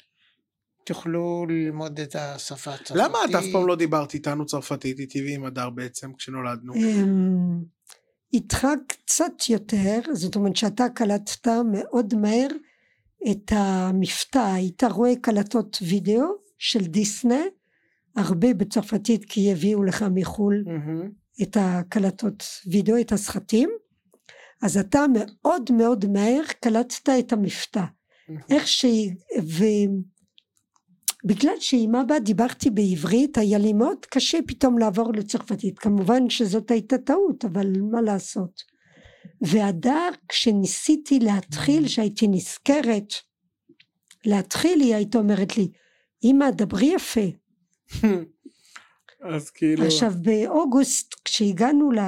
[0.86, 2.98] תוכלו ללמוד את השפה הצרפתית.
[2.98, 6.74] למה את אף פעם לא דיברת איתנו צרפתית, איתי ועם הדר בעצם, כשנולדנו?
[6.74, 7.64] אמ,
[8.34, 12.48] איתך קצת יותר, זאת אומרת שאתה קלטת מאוד מהר
[13.32, 16.26] את המבטא, היית רואה קלטות וידאו
[16.58, 17.42] של דיסנה,
[18.16, 21.10] הרבה בצרפתית כי הביאו לך מחו"ל מהמם.
[21.42, 23.70] את הקלטות וידאו, את הסרטים,
[24.62, 27.84] אז אתה מאוד מאוד מהר קלטת את המבטא.
[28.50, 29.12] איך שהיא,
[31.24, 35.80] ובגלל שעם אבא דיברתי בעברית, היה לי מאוד קשה פתאום לעבור לצרפתית.
[35.80, 38.75] כמובן שזאת הייתה טעות, אבל מה לעשות.
[39.42, 43.14] והדר, כשניסיתי להתחיל, שהייתי נזכרת
[44.26, 45.72] להתחיל, היא הייתה אומרת לי,
[46.24, 47.22] אמא, דברי יפה.
[49.34, 49.86] אז כאילו...
[49.86, 52.00] עכשיו באוגוסט כשהגענו ל-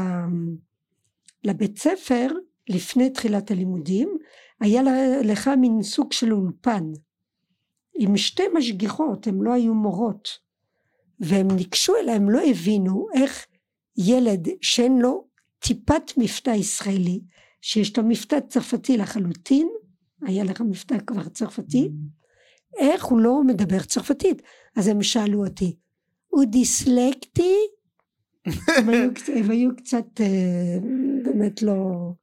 [1.43, 2.28] לבית ספר
[2.69, 4.17] לפני תחילת הלימודים
[4.59, 4.82] היה
[5.23, 6.91] לך מין סוג של אולפן
[7.99, 10.30] עם שתי משגיחות הן לא היו מורות
[11.19, 13.45] והם ניגשו אליי הם לא הבינו איך
[13.97, 15.26] ילד שאין לו
[15.60, 17.22] טיפת מבטא ישראלי
[17.62, 19.70] שיש לו מבטא צרפתי לחלוטין
[20.26, 21.89] היה לך מבטא כבר צרפתי
[22.78, 24.41] איך הוא לא מדבר צרפתית
[24.76, 25.76] אז הם שאלו אותי
[26.28, 27.55] הוא דיסלקטי?
[28.78, 30.78] הם היו קצת- הם היו קצת אה,
[31.24, 31.74] באמת לא...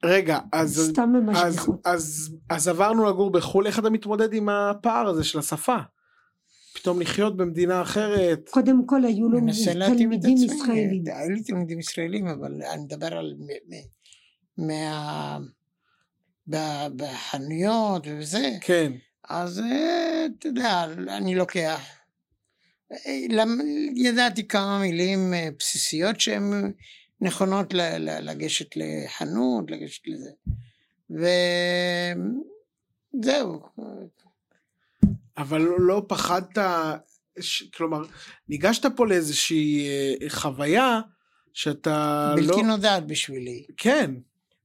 [0.05, 0.91] רגע, אז...
[0.91, 1.81] סתם אז, ממשגיחות.
[1.87, 5.77] אז, אז עברנו לגור בחו"ל, איך אתה מתמודד עם הפער הזה של השפה?
[6.75, 8.49] פתאום לחיות במדינה אחרת.
[8.51, 10.37] קודם כל היו לו תלמידים.
[10.37, 11.05] ישראלים.
[11.07, 13.35] היו לי תלמידים ישראלים, אבל אני מדבר על...
[14.59, 15.39] מה...
[16.97, 18.93] בחנויות וזה, כן.
[19.29, 21.81] אז אה, אתה יודע, אני לוקח.
[22.93, 23.13] אה,
[23.95, 26.73] ידעתי כמה מילים אה, בסיסיות שהן
[27.21, 30.31] נכונות לגשת לחנות, לגשת לזה.
[33.15, 33.61] וזהו.
[35.39, 36.59] אבל לא פחדת,
[37.41, 37.63] ש...
[37.77, 38.03] כלומר,
[38.49, 41.01] ניגשת פה לאיזושהי אה, חוויה
[41.53, 42.43] שאתה לא...
[42.47, 43.65] בלתי נודעת בשבילי.
[43.77, 44.11] כן.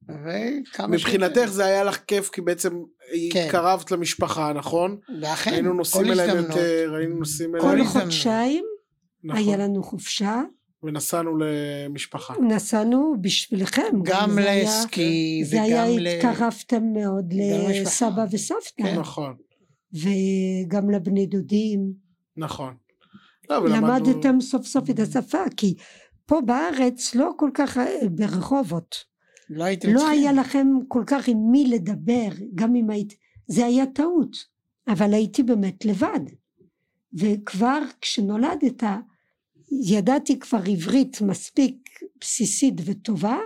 [0.09, 1.51] וכמה מבחינתך שיותר.
[1.51, 2.69] זה היה לך כיף כי בעצם
[3.31, 3.43] כן.
[3.45, 4.97] התקרבת למשפחה, נכון?
[5.21, 6.49] ואכן, היינו כל נוסעים אליהם הזדמנות.
[6.57, 8.03] יותר, היינו נוסעים כל כל אליהם, הזדמנות.
[8.03, 8.65] חודשיים
[9.23, 10.41] היה נכון, לנו חופשה,
[10.83, 12.33] ונסענו למשפחה.
[12.41, 13.83] נסענו בשבילכם.
[14.03, 16.07] גם זה היה- לסקי זה היה, וגם ל...
[16.07, 17.81] התקרבתם מאוד גם משפחה.
[17.81, 18.99] לסבא וסבתא, כן.
[18.99, 19.35] נכון,
[19.93, 21.93] וגם לבני דודים.
[22.37, 22.73] נכון.
[23.49, 25.75] לא, למדתם סוף סוף את השפה, כי
[26.25, 27.77] פה בארץ לא כל כך,
[28.11, 28.95] ברחובות,
[29.49, 30.19] לא הייתם לא צריכים.
[30.19, 33.13] היה לכם כל כך עם מי לדבר, גם אם היית,
[33.47, 34.37] זה היה טעות,
[34.87, 36.19] אבל הייתי באמת לבד.
[37.13, 38.83] וכבר כשנולדת,
[39.71, 41.89] ידעתי כבר עברית מספיק
[42.21, 43.37] בסיסית וטובה,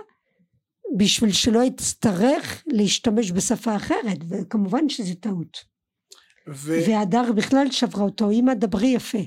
[0.96, 5.73] בשביל שלא אצטרך להשתמש בשפה אחרת, וכמובן שזה טעות.
[6.48, 6.78] ו...
[6.88, 9.18] והדר בכלל שברה אותו, אמא דברי יפה.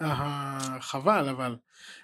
[0.00, 1.56] אה, חבל, אבל.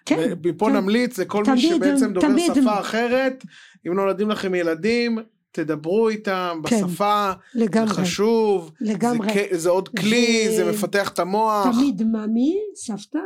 [0.07, 0.77] כן, מפה כן.
[0.77, 2.53] נמליץ לכל מי שבעצם דובר תמיד.
[2.55, 3.45] שפה אחרת,
[3.87, 5.19] אם נולדים לכם ילדים,
[5.53, 9.29] תדברו איתם כן, בשפה, זה לגמרי, חשוב, זה, לגמרי.
[9.35, 11.67] כ- זה עוד כלי, ו- זה מפתח את המוח.
[11.77, 13.19] תמיד ממי, סבתא,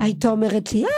[0.00, 0.88] הייתה אומרת לי, אה,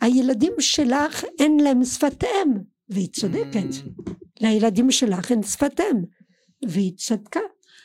[0.00, 2.52] הילדים שלך אין להם שפת אם,
[2.88, 4.10] והיא צודקת, Mm.
[4.40, 5.96] לילדים שלך אין שפת אם,
[6.68, 7.40] והיא צדקה.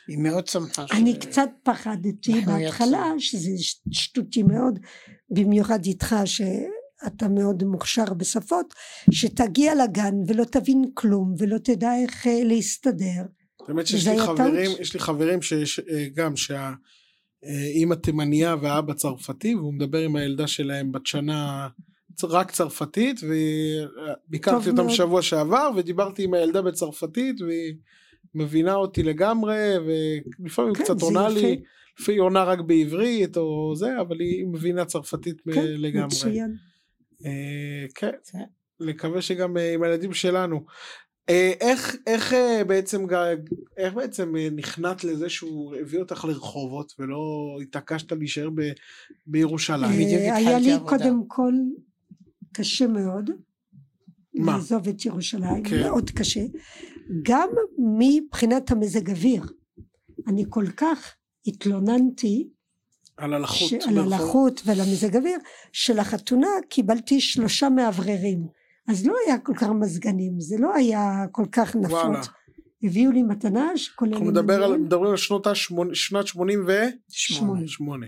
[0.08, 0.86] היא מאוד שמחה.
[0.92, 3.12] אני ש- קצת פחדתי בהתחלה.
[3.18, 3.50] שזה
[3.90, 4.78] שטותי מאוד,
[5.30, 8.74] במיוחד איתך שאתה מאוד מוכשר בשפות,
[9.10, 13.22] שתגיע לגן ולא תבין כלום ולא תדע איך אה, להסתדר.
[13.68, 14.70] באמת שיש לי חברים.
[14.80, 20.92] יש לי חברים שיש אה, גם שהאימא תימניה והאבא צרפתי, והוא מדבר עם הילדה שלהם
[20.92, 21.68] בת שנה
[22.24, 24.90] רק צרפתית, וביקרתי אותם מאוד.
[24.90, 27.74] שבוע שעבר, ודיברתי עם הילדה בצרפתית, והיא
[28.34, 31.28] מבינה אותי לגמרי, ולפעמים כן, קצת זה עונה.
[31.28, 31.62] לי,
[32.00, 36.06] לפעמים היא עונה רק בעברית או זה, אבל היא מבינה צרפתית כן, לגמרי.
[36.06, 36.56] מצוין.
[37.24, 38.44] אה, כן, כן.
[38.80, 40.64] נקווה שגם אה, עם הילדים שלנו.
[41.28, 43.06] אה, איך, איך אה, בעצם,
[43.76, 48.62] איך בעצם נכנעת לזה שהוא הביא אותך לרחובות ולא התעקשת להישאר ב,
[49.26, 50.00] בירושלים?
[50.00, 50.98] אה, היה לי עבודה.
[50.98, 51.52] קודם כל
[52.52, 53.30] קשה מאוד.
[54.34, 54.52] מה?
[54.52, 55.80] לעזוב את ירושלים, כן.
[55.80, 56.40] מאוד קשה.
[57.22, 57.48] גם
[57.98, 59.42] מבחינת המזג אוויר.
[60.28, 61.14] אני כל כך
[61.46, 62.48] התלוננתי
[63.16, 63.68] על הלחות.
[63.68, 65.38] ש- על הלחות ועל המזג אוויר,
[65.72, 68.46] שלחתונה קיבלתי שלושה מאווררים.
[68.88, 72.08] אז לא היה כל כך מזגנים, זה לא היה כל כך וואלה.
[72.18, 72.28] נפוץ.
[72.82, 74.12] הביאו לי מתנה שכוללת...
[74.12, 76.66] אנחנו מדבר על, מדברים על שנות השמונה, שנת שמונים
[77.08, 77.64] שמונה.
[77.64, 78.06] ושמונה.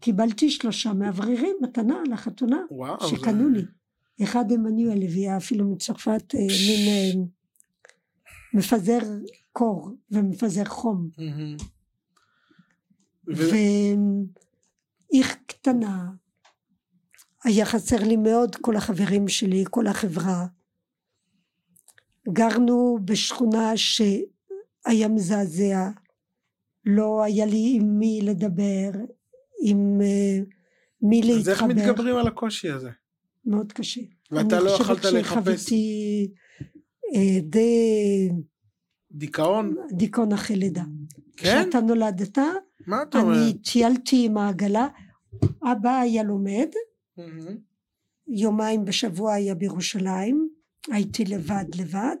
[0.00, 3.08] קיבלתי שלושה מאווררים מתנה לחתונה וואו.
[3.08, 3.62] שקנו זה- לי.
[4.24, 7.26] אחד עמנואל הביאה אפילו מצרפת אה, מין
[8.54, 8.98] מפזר
[9.52, 11.08] קור ומפזר חום.
[13.36, 13.42] ו-
[15.12, 16.10] ועיר קטנה,
[17.44, 20.46] היה חסר לי מאוד כל החברים שלי, כל החברה.
[22.28, 25.90] גרנו בשכונה שהיה מזעזע,
[26.84, 28.90] לא היה לי עם מי לדבר,
[29.64, 30.38] עם אה,
[31.02, 32.90] מי אז איך להתחבר, מתגברים על הקושי הזה?
[33.44, 34.00] מאוד קשה.
[34.30, 36.41] ואתה אני לא חושבת יכולת לחפש שחוויתי אה,
[37.42, 38.30] די
[39.10, 39.76] דיכאון?
[39.92, 40.82] דיכאון אחרי לידה.
[41.36, 41.62] כן?
[41.62, 42.38] כשאתה נולדת,
[42.86, 43.58] מה אתה אני?
[43.58, 44.88] טיילתי עם העגלה,
[45.62, 46.68] אבא היה לומד.
[48.28, 50.48] יומיים בשבוע היה בירושלים,
[50.90, 52.16] הייתי לבד לבד,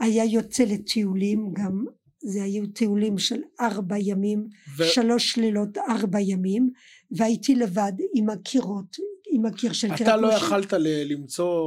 [0.00, 1.84] היה יוצא לטיולים גם,
[2.24, 4.46] זה היו טיולים של ארבע ימים,
[4.76, 6.70] ו- שלוש לילות ארבע ימים,
[7.10, 8.96] והייתי לבד עם הקירות,
[9.34, 10.36] עם הקיר של אתה קריית לא משה.
[10.36, 11.62] יכלת ל- למצוא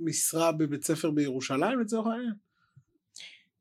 [0.00, 2.34] משרה בבית ספר בירושלים לצורך העניין?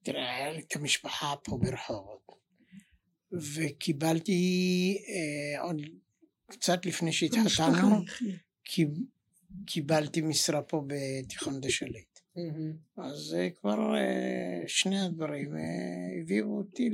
[0.03, 2.28] תראה, היה לי את המשפחה פה ברחובות,
[3.32, 4.41] וקיבלתי
[5.08, 5.82] אה, עוד
[6.51, 7.97] קצת לפני שהתחתנו, לא.
[8.64, 8.97] קיב-
[9.66, 12.20] קיבלתי משרה פה בתיכון דשליט.
[12.97, 15.62] אז אה, כבר אה, שני הדברים אה,
[16.22, 16.89] הביאו אותי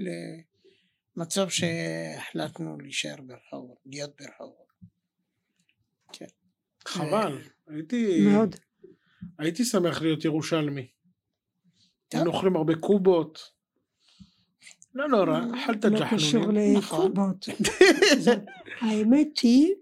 [1.18, 4.64] למצב שהחלטנו להישאר ברחובות, להיות ברחובות.
[6.88, 7.38] חבל.
[7.68, 8.22] הייתי...
[8.22, 8.56] מאוד.
[9.40, 10.88] הייתי שמח להיות ירושלמי.
[12.14, 13.40] היינו אוכלים הרבה קובות.
[14.96, 16.52] לא נורא, אכלת לא קשור.
[16.52, 17.08] נכון.
[17.08, 17.46] לקובות.
[18.82, 19.74] האמת היא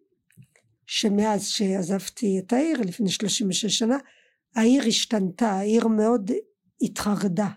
[0.85, 3.97] שמאז שעזבתי את העיר לפני 36 שנה
[4.55, 6.31] העיר השתנתה, העיר מאוד
[6.81, 7.49] התחרדה.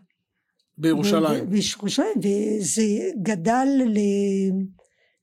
[0.78, 1.50] בירושלים.
[1.50, 2.82] בירושלים, וזה
[3.22, 3.68] גדל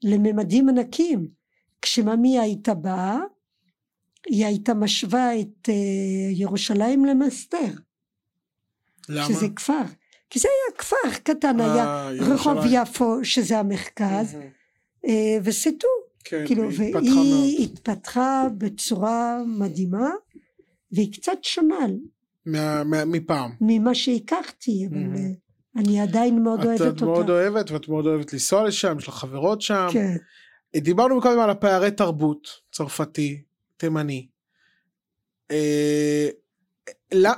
[0.03, 1.27] לממדים ענקיים.
[1.81, 3.19] כשממי הייתה באה,
[4.27, 5.73] היא הייתה משווה את אה,
[6.31, 7.57] ירושלים למסתר,
[9.09, 9.25] למה?
[9.27, 9.81] שזה כפר.
[10.29, 12.81] כי זה היה כפר קטן, היה אה, רחוב ירושלים.
[12.83, 14.45] יפו, שזה המרכז, מהמם.
[15.07, 15.87] אה, וסיטו.
[16.23, 17.71] כן, כאילו, והיא התפתחה והיא מאוד.
[17.77, 20.09] התפתחה בצורה מדהימה,
[20.91, 21.75] והיא קצת שונה
[22.45, 23.51] מה- מה- מפעם.
[23.61, 25.17] ממה שהכרתי, אבל Mhm.
[25.17, 27.31] אה, אני עדיין מאוד אוהבת את מאוד אותה.
[27.31, 29.87] אוהבת, ואת מאוד אוהבת לנסוע לשם, יש לך חברות שם.
[29.93, 30.15] כן.
[30.77, 33.41] דיברנו קודם על הפערי תרבות, צרפתי,
[33.81, 34.27] תימני.
[35.51, 36.29] אה,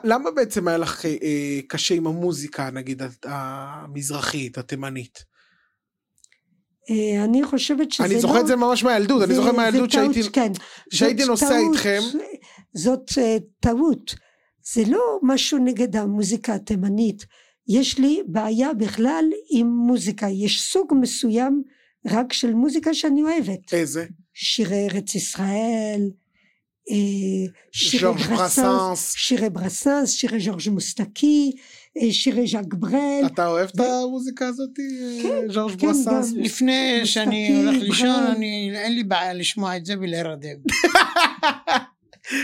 [0.04, 5.24] למה בעצם היה לך אה, קשה עם המוזיקה, נגיד, המזרחית, התימנית?
[6.90, 8.12] אה, אני חושבת שזה לא...
[8.12, 10.22] אני זוכר את זה ממש מהילדות, אני זוכר מהילדות שהייתי...
[10.34, 10.52] כן.
[11.28, 12.00] נוסע איתכם.
[12.74, 13.12] זאת
[13.60, 14.16] טעות.
[14.74, 17.26] זה לא משהו נגד המוזיקה התימנית.
[17.68, 20.28] יש לי בעיה בכלל עם מוזיקה.
[20.30, 21.64] יש סוג מסוים
[22.08, 23.74] רק של מוזיקה שאני אוהבת.
[23.74, 24.06] איזה?
[24.34, 26.10] שירי ארץ ישראל,
[27.72, 29.14] שירי ז'ורג' ברסנס, ברסנס.
[29.16, 31.52] שירי ברסנס, שירי ז'ורג' מוסטקי,
[32.02, 33.22] אה, שירי ז'אק ברל.
[33.26, 36.34] אתה אוהב את המוזיקה הזאת, אה, ז'ורג' כן, ברסנס?
[36.34, 36.40] גם.
[36.40, 38.42] לפני שאני הולך לישון,
[38.74, 40.58] אין לי בעיה לשמוע את זה ולהירדם.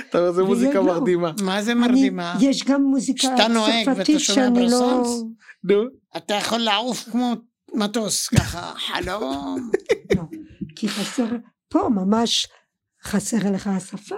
[0.09, 0.81] אתה אומר, זו מוזיקה.
[0.81, 1.31] מרדימה.
[1.41, 2.35] מה זה מרדימה?
[2.41, 4.97] יש גם מוזיקה כשאתה נוהג ואתה צרפתית שומע שאני לא...
[4.97, 5.23] ברסנס?
[5.63, 5.83] נו.
[6.17, 7.33] אתה יכול לעוף כמו
[7.73, 9.71] מטוס, ככה, חלום.
[10.15, 10.23] לא,
[10.75, 11.25] כי חסר,
[11.69, 12.47] פה ממש
[13.03, 14.15] חסר לך השפה.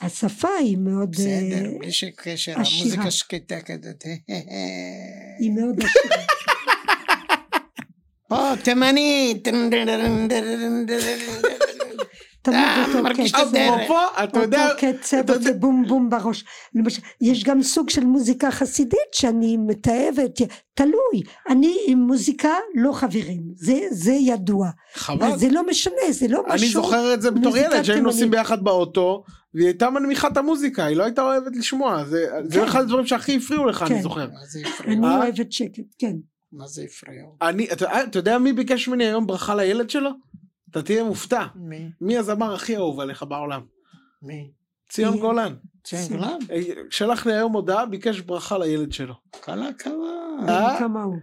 [0.00, 2.80] השפה היא מאוד, בסדר, אה, בלי שקשר, עשירה.
[2.80, 4.04] המוזיקה שקטה כזאת.
[5.38, 6.16] היא מאוד עשירה.
[8.28, 9.42] פה, תימני.
[12.46, 13.08] תמיד אה, אותו
[14.78, 16.44] קצב, אותו קצב בום בום בראש.
[16.74, 20.40] למשל, יש גם סוג של מוזיקה חסידית שאני מתעבת,
[20.74, 21.22] תלוי.
[21.48, 24.68] אני עם מוזיקה לא חברים, זה, זה ידוע.
[24.94, 25.38] חבל.
[25.38, 26.66] זה לא משנה, זה לא משהו...
[26.66, 28.30] אני זוכר את זה בתור ילד, שהיינו נוסעים.
[28.30, 29.24] ביחד באוטו,
[29.54, 32.64] והיא הייתה מנמיכה את המוזיקה, היא לא הייתה אוהבת לשמוע, זה זה כן.
[32.64, 34.02] אחד הדברים שהכי הפריעו לך, אני כן.
[34.02, 34.28] זוכר.
[34.86, 35.06] אני?
[35.06, 35.16] אה?
[35.16, 36.16] אוהבת שקט, כן.
[36.52, 37.22] מה זה הפריע?
[37.42, 40.10] אני, אתה אתה יודע מי ביקש ממני היום ברכה לילד שלו?
[40.76, 41.46] אתה תהיה מופתע.
[41.54, 41.90] מי?
[42.00, 43.62] מי הזמר הכי אהוב עליך בעולם?
[44.22, 44.50] מי?
[44.88, 45.20] ציון מי?
[45.20, 45.54] גולן.
[45.84, 46.38] ציון גולן?
[46.50, 46.60] אה,
[46.90, 49.14] שלח לי היום הודעה, ביקש ברכה לילד שלו.
[49.40, 50.48] כל הכבוד.
[50.48, 50.78] אה?
[50.78, 51.16] כמה הוא.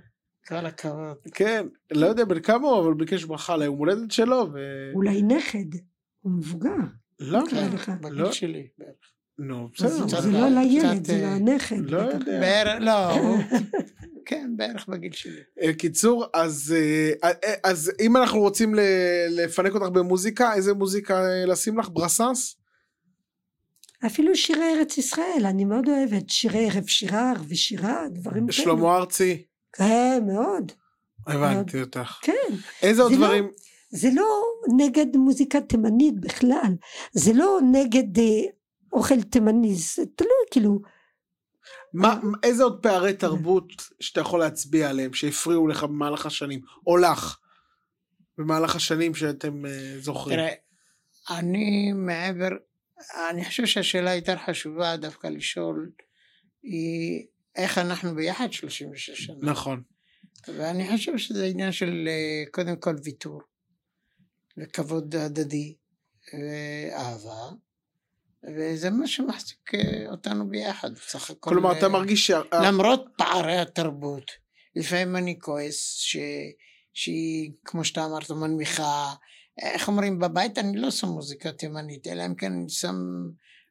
[0.47, 1.17] כל הכבוד.
[1.33, 4.59] כן, לא יודע בן כמה הוא, אבל ביקש ברכה ליום הולדת שלו, ו...
[4.93, 5.77] אולי נכד.
[6.21, 6.75] הוא מבוגר.
[7.19, 7.39] לא.
[8.01, 8.31] בגיל לא.
[8.31, 8.67] שלי.
[8.77, 9.12] בערך.
[9.39, 10.21] נו, בסדר.
[10.21, 11.75] זה לא לילד, זה אה, לנכד.
[11.89, 12.13] לא בטח.
[12.13, 12.39] יודע.
[12.39, 13.13] בערך, לא,
[14.25, 15.39] כן, בערך בגיל שלי.
[15.61, 16.75] אה, קיצור, אז,
[17.23, 18.75] אה, אה, אז אם אנחנו רוצים
[19.29, 21.89] לפנק אותך במוזיקה, איזה מוזיקה אה, לשים לך?
[21.93, 22.55] ברסנס?
[24.05, 26.29] אפילו שירי ארץ ישראל, אני מאוד אוהבת.
[26.29, 28.51] שירי ערב שירר ושירה, דברים כאלה.
[28.65, 29.43] שלמה ארצי?
[29.73, 30.71] כן, מאוד.
[31.27, 32.19] הבנתי אותך.
[32.21, 32.33] כן.
[32.81, 33.47] איזה עוד לא- דברים?
[33.89, 34.25] זה לא
[34.77, 36.73] נגד מוזיקה תימנית בכלל.
[37.13, 38.23] זה לא נגד אה,
[38.93, 40.81] אוכל תימני, זה תלוי, כאילו,
[41.93, 43.67] מה, איזה עוד פערי תרבות
[43.99, 47.37] שאתה יכול להצביע עליהם, שהפריעו לך במהלך השנים, או לך,
[48.37, 50.37] במהלך השנים שאתם אה, זוכרים?
[50.37, 50.53] תראה,
[51.29, 52.49] אני מעבר,
[53.29, 55.91] אני חושב שהשאלה יותר חשובה דווקא לשאול
[56.63, 57.25] היא
[57.55, 59.35] איך אנחנו ביחד 36 שנה.
[59.41, 59.83] נכון.
[60.47, 63.41] ואני חושב שזה עניין של אה, קודם כל ויתור
[64.57, 65.75] וכבוד הדדי
[66.33, 67.55] ואהבה
[68.55, 71.49] וזה מה שמחזיק אה, אותנו ביחד בסך הכל.
[71.49, 72.41] כלומר, אה, אתה מרגיש שה...
[72.53, 74.31] למרות פערי התרבות
[74.75, 76.17] לפעמים אני כועס ש...
[76.93, 79.13] שהיא כמו שאתה אמרת מנמיכה
[79.61, 82.95] איך אומרים בבית אני לא שם מוזיקה תימנית אלא אם כן אני שם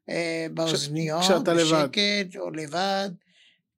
[0.08, 1.48] אה, באוזניות לבד.
[1.48, 3.10] בשקט או לבד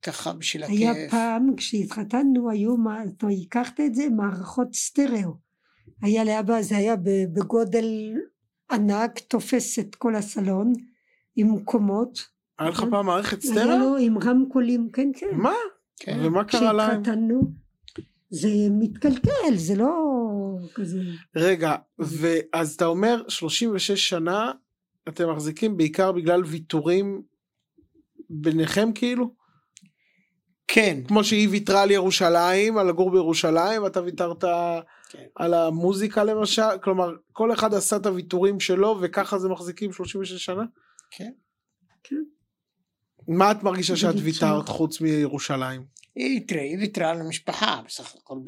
[0.02, 1.10] ככה בשביל היה הכיף.
[1.10, 2.74] פעם, כשהתחתנו, היו,
[3.16, 4.06] אתה הכרת את זה?
[4.16, 5.30] מערכות סטריאו.
[6.02, 6.96] היה לאבא, זה היה
[7.32, 8.14] בגודל
[8.70, 10.72] ענק, תופס את כל הסלון,
[11.36, 12.18] עם קומות.
[12.58, 13.78] היה לך פעם מערכת היה סטריאו?
[13.78, 15.26] לו עם רמקולים, כן, כן.
[15.32, 15.52] מה?
[16.00, 16.18] כן.
[16.22, 17.02] ומה קרה להם?
[17.02, 17.52] כשהתחתנו,
[18.30, 19.94] זה מתקלקל, זה לא
[20.74, 20.98] כזה...
[21.36, 24.52] רגע, ואז אתה אומר 36 שנה
[25.08, 27.22] אתם מחזיקים בעיקר בגלל ויתורים
[28.30, 29.34] ביניכם כאילו?
[30.68, 34.44] כן כמו שהיא ויתרה על ירושלים, על לגור בירושלים, אתה ויתרת
[35.16, 35.26] כן.
[35.36, 40.64] על המוזיקה למשל, כלומר כל אחד עשה את הוויתורים שלו וככה זה מחזיקים 36 שנה?
[41.10, 41.32] כן.
[43.28, 44.14] מה את מרגישה שאת.
[44.22, 45.84] ויתרת חוץ מירושלים?
[46.14, 48.38] היא תראה, היא ויתרה על המשפחה בסך הכל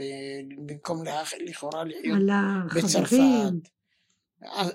[0.56, 1.02] במקום
[1.46, 3.68] לכאורה לחיות על בצרפת.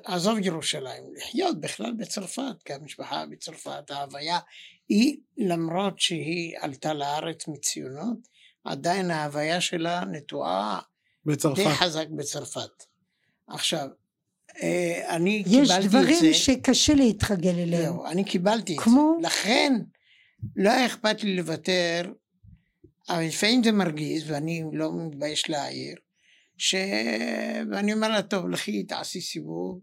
[0.05, 4.39] עזוב ירושלים, לחיות בכלל בצרפת, כי המשפחה בצרפת, ההוויה
[4.89, 8.17] היא למרות שהיא עלתה לארץ מציונות,
[8.63, 10.79] עדיין ההוויה שלה נטועה
[11.25, 11.67] די בצרפת.
[11.67, 12.83] חזק בצרפת.
[13.47, 13.87] עכשיו,
[14.63, 17.83] אה, אני יש קיבלתי את דברים זה, שקשה להתרגל אליהם.
[17.83, 19.17] זהו, אני קיבלתי את כמו?
[19.21, 19.73] זה, לכן
[20.55, 22.11] לא היה אכפת לי לוותר,
[23.09, 25.95] אבל לפעמים זה מרגיז ואני לא מתבייש להעיר,
[26.57, 26.75] ש...
[27.71, 29.79] ואני אומר לה, טוב, לכי תעשי סיבוב,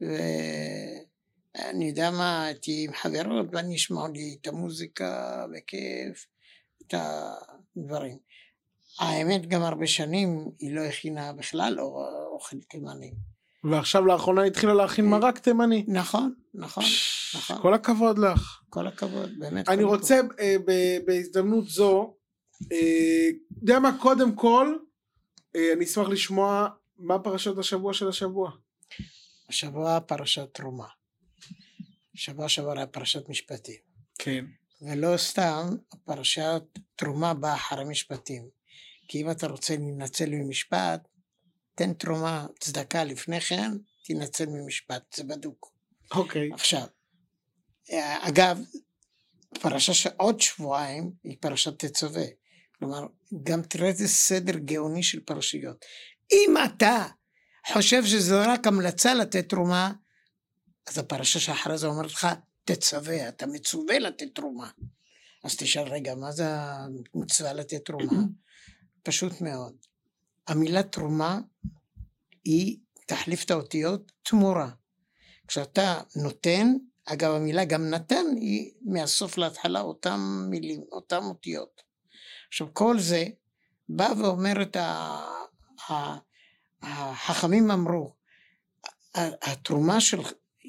[0.00, 6.26] ואני יודע מה, תהיי עם חברות ואני אשמע לי את המוזיקה בכיף,
[6.82, 8.18] את הדברים.
[8.98, 13.12] האמת גם הרבה שנים היא לא הכינה בכלל או- אוכל תימני.
[13.64, 15.84] ועכשיו לאחרונה התחילה להכין מרק תימני.
[15.88, 16.84] נכון, נכון,
[17.36, 17.62] נכון.
[17.62, 18.60] כל הכבוד לך.
[18.68, 19.68] כל הכבוד, באמת.
[19.68, 22.14] אני רוצה אה, ב- בהזדמנות זו,
[22.72, 23.28] אה,
[23.62, 24.76] יודע מה, קודם כל,
[25.56, 26.68] אה, אני אשמח לשמוע
[26.98, 28.50] מה פרשת השבוע של השבוע.
[29.48, 30.86] השבוע פרשת תרומה.
[32.14, 33.76] שבוע שעבר היה פרשת משפטים.
[34.18, 34.44] כן.
[34.82, 35.66] ולא סתם
[36.04, 36.62] פרשת
[36.96, 38.48] תרומה באה אחרי משפטים.
[39.08, 41.08] כי אם אתה רוצה להינצל ממשפט,
[41.74, 43.72] תן תרומה, צדקה לפני כן,
[44.04, 45.72] תינצל ממשפט, זה בדוק.
[46.10, 46.50] אוקיי.
[46.52, 46.86] עכשיו,
[47.92, 48.60] אה, אגב,
[49.60, 52.24] פרשה שעוד שבועיים היא פרשת תצווה.
[52.78, 53.06] כלומר,
[53.42, 55.84] גם תראה איזה סדר גאוני של פרשיות.
[56.32, 57.06] אם אתה
[57.72, 59.92] חושב שזה רק המלצה לתת תרומה,
[60.86, 62.26] אז הפרשה שאחרי זה אומרת לך,
[62.64, 64.70] תצווה, אתה מצווה לתת תרומה.
[65.44, 66.44] אז תשאל, רגע, מה זה
[67.14, 68.22] המצווה לתת תרומה?
[69.06, 69.76] פשוט מאוד.
[70.48, 71.38] המילה תרומה
[72.44, 74.70] היא תחליף את האותיות תמורה.
[75.48, 81.82] כשאתה נותן, אגב המילה גם נתן היא מהסוף להתחלה אותם מילים, אותם אותיות.
[82.48, 83.24] עכשיו כל זה
[83.88, 85.20] בא ואומר את ה...
[86.82, 88.14] החכמים אמרו,
[89.14, 90.18] התרומה של...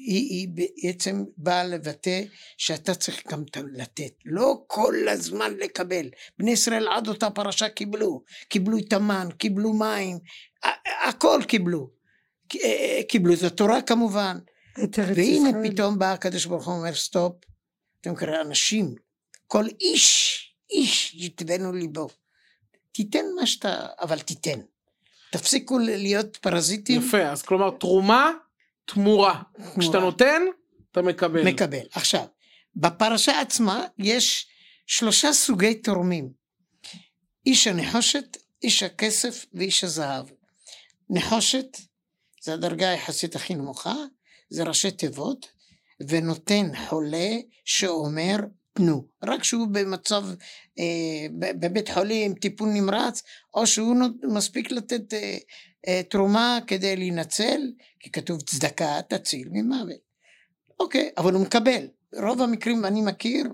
[0.06, 0.48] היא, היא
[0.84, 2.22] בעצם באה לבטא
[2.56, 6.10] שאתה צריך גם לתת, לא כל הזמן לקבל.
[6.38, 10.18] בני ישראל עד אותה פרשה קיבלו, קיבלו את המן, קיבלו מים,
[11.08, 11.90] הכל קיבלו.
[12.48, 14.38] ק- אה, קיבלו את התורה כמובן,
[14.84, 15.70] את והנה ישראל.
[15.70, 17.34] פתאום בא הקדוש ברוך הוא אומר סטופ,
[18.00, 18.94] אתם קוראים אנשים,
[19.46, 20.38] כל איש,
[20.70, 22.08] איש יתבנו ליבו.
[22.92, 24.60] תיתן מה שאתה, אבל תיתן.
[25.30, 27.00] תפסיקו להיות פרזיטים.
[27.00, 28.32] יפה, אז כלומר תרומה,
[28.88, 29.42] תמורה.
[29.80, 30.42] כשאתה נותן,
[30.92, 31.44] אתה מקבל.
[31.44, 31.86] מקבל.
[31.92, 32.24] עכשיו,
[32.76, 34.48] בפרשה עצמה יש
[34.86, 36.30] שלושה סוגי תורמים.
[37.46, 40.26] איש הנחושת, איש הכסף ואיש הזהב.
[41.10, 41.78] נחושת
[42.42, 43.94] זה הדרגה היחסית הכי נמוכה,
[44.50, 45.46] זה ראשי תיבות,
[46.08, 47.30] ונותן חולה
[47.64, 48.36] שאומר
[48.78, 49.04] תנו.
[49.24, 50.24] רק שהוא במצב,
[50.78, 53.22] אה, בבית חולים, טיפול נמרץ,
[53.54, 55.36] או שהוא נות- מספיק לתת אה,
[55.88, 57.60] אה, תרומה כדי להינצל,
[58.00, 60.00] כי כתוב צדקה תציל ממוות.
[60.80, 61.86] אוקיי, אבל הוא מקבל.
[62.22, 63.44] רוב המקרים אני מכיר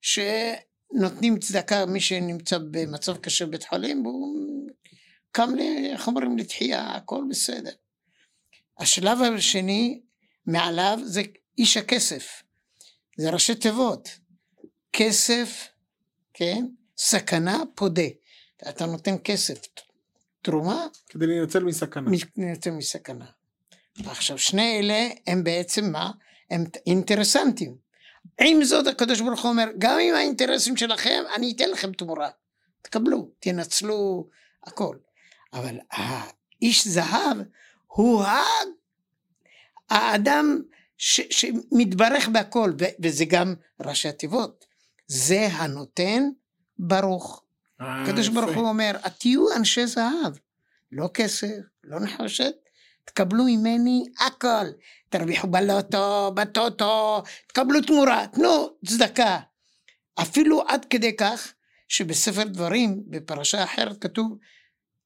[0.00, 4.68] שנותנים צדקה מי שנמצא במצב קשה בבית חולים והוא
[5.32, 5.50] קם,
[5.92, 7.70] איך אומרים, לתחייה, הכל בסדר.
[8.78, 10.00] השלב השני
[10.46, 11.22] מעליו זה
[11.58, 12.42] איש הכסף,
[13.18, 14.08] זה ראשי תיבות,
[14.96, 15.68] כסף,
[16.34, 16.64] כן?
[16.98, 18.02] סכנה, פודה.
[18.68, 19.58] אתה נותן כסף,
[20.42, 22.10] תרומה, כדי להינצל מסכנה.
[22.36, 23.24] נותן מסכנה.
[24.04, 26.10] ועכשיו שני אלה הם בעצם מה?
[26.50, 27.76] הם אינטרסנטים.
[28.40, 32.30] עם זאת הקדוש ברוך הוא אומר, גם עם האינטרסים שלכם, אני אתן לכם תמורה.
[32.82, 34.28] תקבלו, תנצלו
[34.64, 34.96] הכל.
[35.52, 37.36] אבל האיש זהב
[37.86, 38.24] הוא
[39.90, 40.62] האדם
[40.96, 42.72] ש, שמתברך בהכל,
[43.02, 44.65] וזה גם ראשי התיבות.
[45.06, 46.22] זה הנותן
[46.78, 47.42] ברוך.
[47.80, 48.28] אה, הקדוש.
[48.28, 50.32] ברוך הוא אומר, תהיו אנשי זהב,
[50.92, 52.54] לא כסף, לא נחושת,
[53.04, 54.66] תקבלו ממני הכל.
[55.08, 59.38] תרוויחו בלוטו, בטוטו, תקבלו תמורה, תנו צדקה.
[60.14, 61.52] אפילו עד כדי כך
[61.88, 64.38] שבספר דברים, בפרשה אחרת כתוב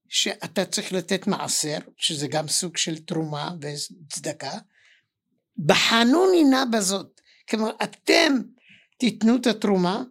[0.09, 4.59] שאתה צריך לתת מעשר, שזה גם סוג של תרומה וצדקה,
[5.59, 7.20] בחנוני נא בזאת.
[7.48, 8.32] כלומר, אתם
[9.01, 10.03] תיתנו את התרומה,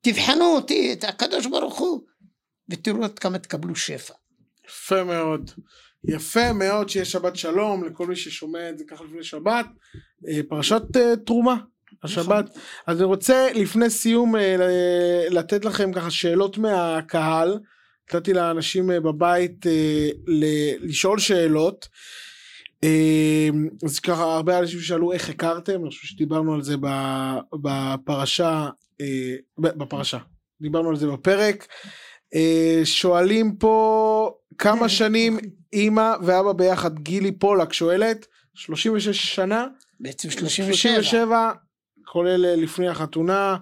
[0.00, 2.00] תבחנו אותי, את הקדוש ברוך הוא,
[2.68, 4.14] ותראו עד כמה תקבלו שפע.
[4.68, 5.50] יפה מאוד.
[6.04, 9.66] יפה מאוד שיהיה שבת שלום לכל מי ששומע את זה ככה לפני שבת.
[10.28, 11.56] אה, פרשת אה, תרומה.
[12.02, 12.44] השבת.
[12.86, 17.58] אז אני רוצה לפני סיום אה, לתת לכם ככה שאלות מהקהל.
[18.08, 19.66] נתתי לאנשים בבית
[20.80, 21.88] לשאול שאלות.
[22.84, 23.48] אה,
[23.84, 26.76] אז ככה הרבה אנשים שאלו איך הכרתם, אני חושב שדיברנו על זה
[27.52, 28.68] בפרשה,
[29.00, 30.18] אה, בפרשה,
[30.60, 31.66] דיברנו על זה בפרק.
[32.34, 35.38] אה, שואלים פה כמה שנים
[35.72, 39.66] אימא ואבא ביחד, גילי פולק שואלת, 36 שנה,
[40.00, 40.66] בעצם 37.
[40.72, 41.52] 37,
[42.06, 43.56] כולל אה, לפני החתונה.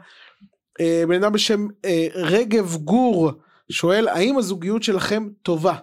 [1.08, 1.66] בן אדם בשם
[2.14, 3.32] רגב גור
[3.70, 5.74] שואל, האם הזוגיות שלכם טובה?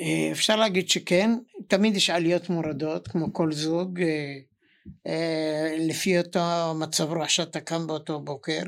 [0.00, 1.30] אה, אפשר להגיד שכן,
[1.68, 4.38] תמיד יש עליות מורדות, כמו כל זוג, אה,
[5.06, 8.62] אה, לפי אותו מצב רוח שאתה קם באותו בוקר,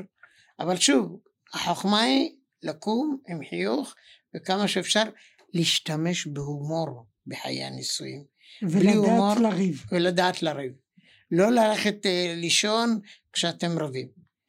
[0.59, 1.19] אבל שוב,
[1.53, 2.29] החוכמה היא
[2.63, 3.95] לקום עם חיוך,
[4.35, 5.03] וכמה שאפשר
[5.53, 8.23] להשתמש בהומור בחיי הנישואים,
[8.61, 9.31] בלי הומור.
[9.31, 9.85] ולדעת לריב.
[9.91, 10.73] ולדעת לריב.
[11.31, 12.99] לא ללכת אה, לישון
[13.33, 14.07] כשאתם רבים.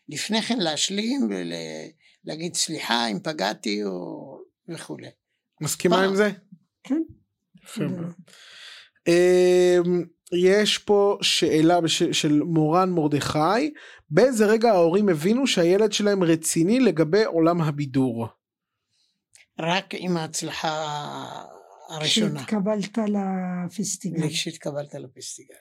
[0.08, 5.10] לפני כן להשלים ולהגיד סליחה אם פגעתי או וכולי.
[5.60, 6.08] מסכימה פעם.
[6.08, 6.30] עם זה?
[6.84, 7.02] כן.
[7.64, 8.12] יפה מאוד.
[9.08, 12.02] אמ, יש פה שאלה בש...
[12.02, 13.72] של מורן מרדכי,
[14.10, 18.26] באיזה רגע ההורים הבינו שהילד שלהם רציני לגבי עולם הבידור?
[19.58, 20.68] רק עם ההצלחה
[21.88, 24.28] הראשונה, כשהתקבלת לפסטיגל.
[24.28, 25.54] כשהתקבלת לפסטיגל.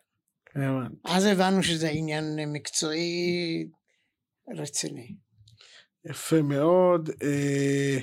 [0.56, 0.96] הבנתי.
[1.06, 3.68] אז הבנו שזה עניין מקצועי
[4.58, 5.16] רציני.
[6.06, 7.10] יפה מאוד.
[7.24, 7.98] אה,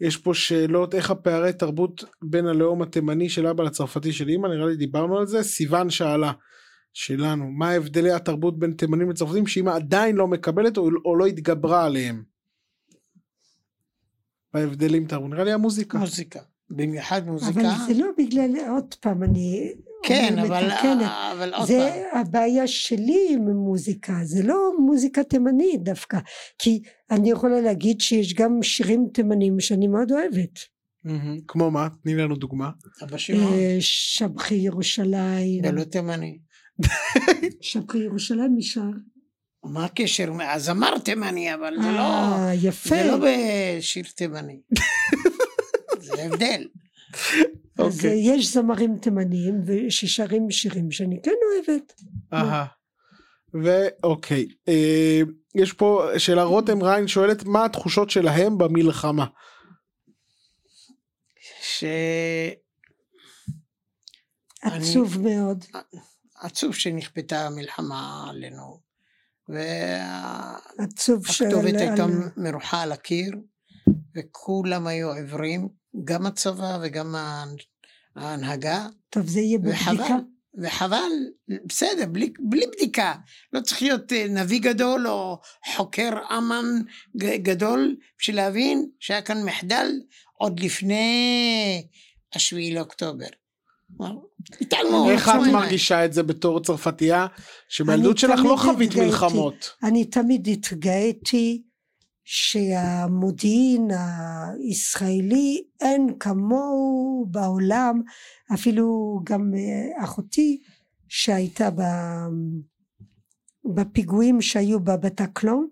[0.00, 4.66] יש פה שאלות איך הפערי תרבות בין הלאום התימני של אבא לצרפתי של אמא, נראה
[4.66, 5.42] לי דיברנו על זה.
[5.42, 6.32] סיוון שאלה
[6.92, 11.84] שלנו, מה הבדלי התרבות בין תימנים לצרפתים שאמא עדיין לא מקבלת או, או לא התגברה
[11.84, 12.22] עליהם?
[14.54, 15.30] ההבדלים תרבות?
[15.30, 15.98] נראה לי המוזיקה.
[15.98, 16.40] מוזיקה.
[16.70, 17.60] במיוחד אבל מוזיקה.
[17.86, 21.10] זה לא בגלל, עוד פעם, אני כן, אני אבל, מתקנת.
[21.36, 22.20] אבל עוד זה פעם.
[22.20, 26.18] הבעיה שלי עם מוזיקה, זה לא מוזיקה תימנית דווקא,
[26.58, 30.58] כי אני יכולה להגיד שיש גם שירים תימנים שאני מאוד אוהבת.
[31.48, 31.88] כמו מה?
[32.02, 32.70] תני לנו דוגמה.
[33.02, 33.52] אבא שמעון.
[33.52, 36.38] אה, שבחי ירושלים, זה לא תימני.
[37.60, 38.90] שבחי ירושלים נשאר.
[39.64, 40.32] מה הקשר?
[40.40, 42.00] הזמר תימני, אבל זה לא...
[42.00, 42.88] אה, יפה.
[42.88, 44.60] זה לא בשיר תימני.
[46.16, 46.66] זה הבדל.
[47.78, 48.10] אז אוקיי.
[48.10, 51.92] אה, יש זמרים תימניים ששרים שירים שאני כן אוהבת.
[52.32, 52.66] אהה.
[53.54, 54.48] ואוקיי.
[54.68, 55.20] אה,
[55.54, 59.26] יש פה שאלה רותם ריין שואלת מה התחושות שלהם במלחמה.
[64.62, 65.64] עצוב מאוד.
[66.42, 68.80] שעצוב שנכפתה המלחמה עלינו.
[69.48, 71.42] והכתובת עצוב ש...
[71.42, 72.06] הייתה
[72.36, 73.32] מרוחה על הקיר,
[74.16, 75.68] וכולם היו עיוורים,
[76.04, 77.62] גם הצבא וגם ההנ-
[78.16, 80.16] ההנהגה, טוב זה יהיה בבדיקה.
[80.62, 81.10] וחבל,
[81.66, 83.14] בסדר, בלי, בלי בדיקה.
[83.52, 85.38] לא צריך להיות אה, נביא גדול או
[85.76, 86.64] חוקר אמ"ן
[87.42, 89.86] גדול בשביל להבין שהיה כאן מחדל
[90.38, 91.86] עוד לפני
[92.34, 93.26] השביעי לאוקטובר.
[94.60, 95.10] התעלמו.
[95.10, 95.34] איך את.
[95.52, 97.26] מרגישה את זה בתור צרפתייה
[97.68, 98.94] שבילדות שלך לא חווית.
[98.96, 99.70] מלחמות.
[99.82, 101.62] אני תמיד התגאיתי
[102.32, 108.02] שהמודיעין הישראלי אין כמוהו בעולם
[108.54, 110.62] אפילו גם אה, אחותי
[111.08, 111.68] שהייתה
[113.74, 115.68] בפיגועים שהיו בבטקלון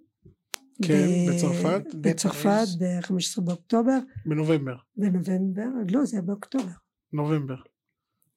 [0.82, 1.82] כן, ב- בצרפת?
[1.94, 2.76] בצרפת בפריז.
[2.76, 4.76] ב-15 באוקטובר בנובמבר.
[4.96, 6.72] בנובמבר לא זה היה באוקטובר
[7.12, 7.56] נובמבר.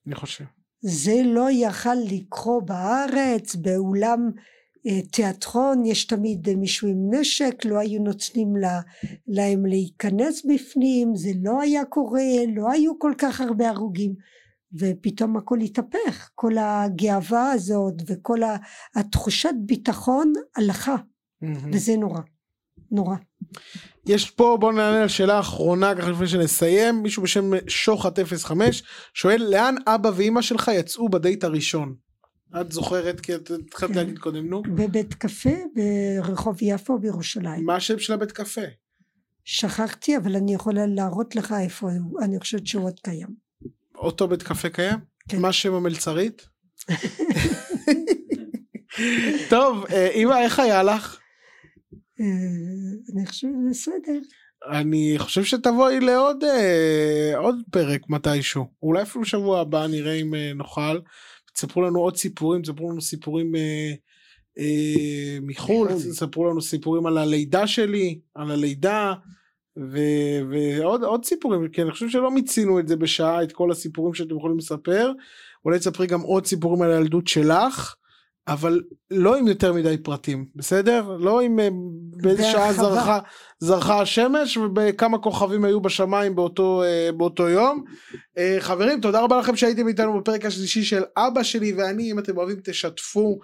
[0.08, 0.46] אני חושב.
[0.82, 4.32] זה לא יכל לקרות בארץ באולם
[5.12, 8.82] תיאטרון, יש תמיד אה, מישהו עם נשק, לא היו נותנים לה,
[9.28, 12.22] להם להיכנס בפנים, זה לא היה קורה,
[12.56, 14.16] לא היו כל כך הרבה הרוגים.
[14.80, 18.40] ופתאום הכל התהפך, כל הגאווה הזאת וכל
[18.96, 20.96] התחושת ביטחון הלכה,
[21.74, 22.20] וזה נורא,
[22.92, 23.16] נורא.
[24.06, 29.44] יש פה בוא נענה על שאלה אחרונה ככה לפני שנסיים מישהו בשם שוחט 05 שואל
[29.50, 31.96] לאן אבא ואימא שלך יצאו בדייט הראשון.
[32.62, 33.96] את זוכרת כי את התחלת.
[33.96, 34.62] להגיד קודם נו.
[34.62, 37.66] בבית קפה ברחוב יפו בירושלים.
[37.66, 38.62] מה השם של הבית קפה?
[39.46, 43.28] שכחתי אבל אני יכולה להראות לך איפה הוא, אני חושבת שהוא עוד קיים.
[43.96, 45.00] אותו בית קפה קיים?
[45.30, 45.40] כן.
[45.40, 46.48] מה שם המלצרית?
[49.50, 51.20] טוב אה, אמא איך היה לך?
[52.20, 52.26] אה,
[53.16, 54.20] אני חושבת בסדר.
[54.70, 60.52] אני חושב שתבואי לעוד אה, עוד פרק מתישהו אולי אפילו שבוע הבא נראה אם אה,
[60.56, 61.00] נוכל.
[61.62, 63.92] תספרו לנו עוד סיפורים תספרו לנו סיפורים אה,
[64.58, 66.12] אה, מחו"ל מחו"ל.
[66.12, 69.14] תספרו לנו סיפורים על הלידה שלי על הלידה
[69.78, 74.14] ו- ועוד עוד סיפורים כי אני חושב שלא מיצינו את זה בשעה את כל הסיפורים
[74.14, 75.12] שאתם יכולים לספר
[75.66, 77.96] אולי תספרי גם עוד סיפורים על הילדות שלך.
[78.52, 78.82] אבל
[79.12, 81.68] לא עם יותר מדי פרטים בסדר לא עם אה,
[82.16, 82.74] באיזה שעה.
[82.74, 83.20] זרחה
[83.60, 87.84] זרחה השמש ובכמה כוכבים היו בשמיים באותו, אה, באותו יום.
[88.38, 92.38] אה, חברים תודה רבה לכם שהייתם איתנו בפרק השלישי של אבא שלי ואני אם אתם
[92.38, 93.40] אוהבים תשתפו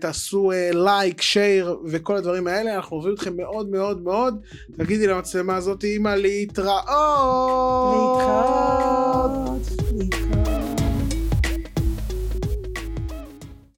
[0.00, 4.34] תעשו לייק שייר וכל הדברים האלה אנחנו אוהבים אתכם מאוד מאוד מאוד
[4.76, 6.84] תגידי למצלמה הזאת אמא להתראות
[8.22, 9.83] להתראות.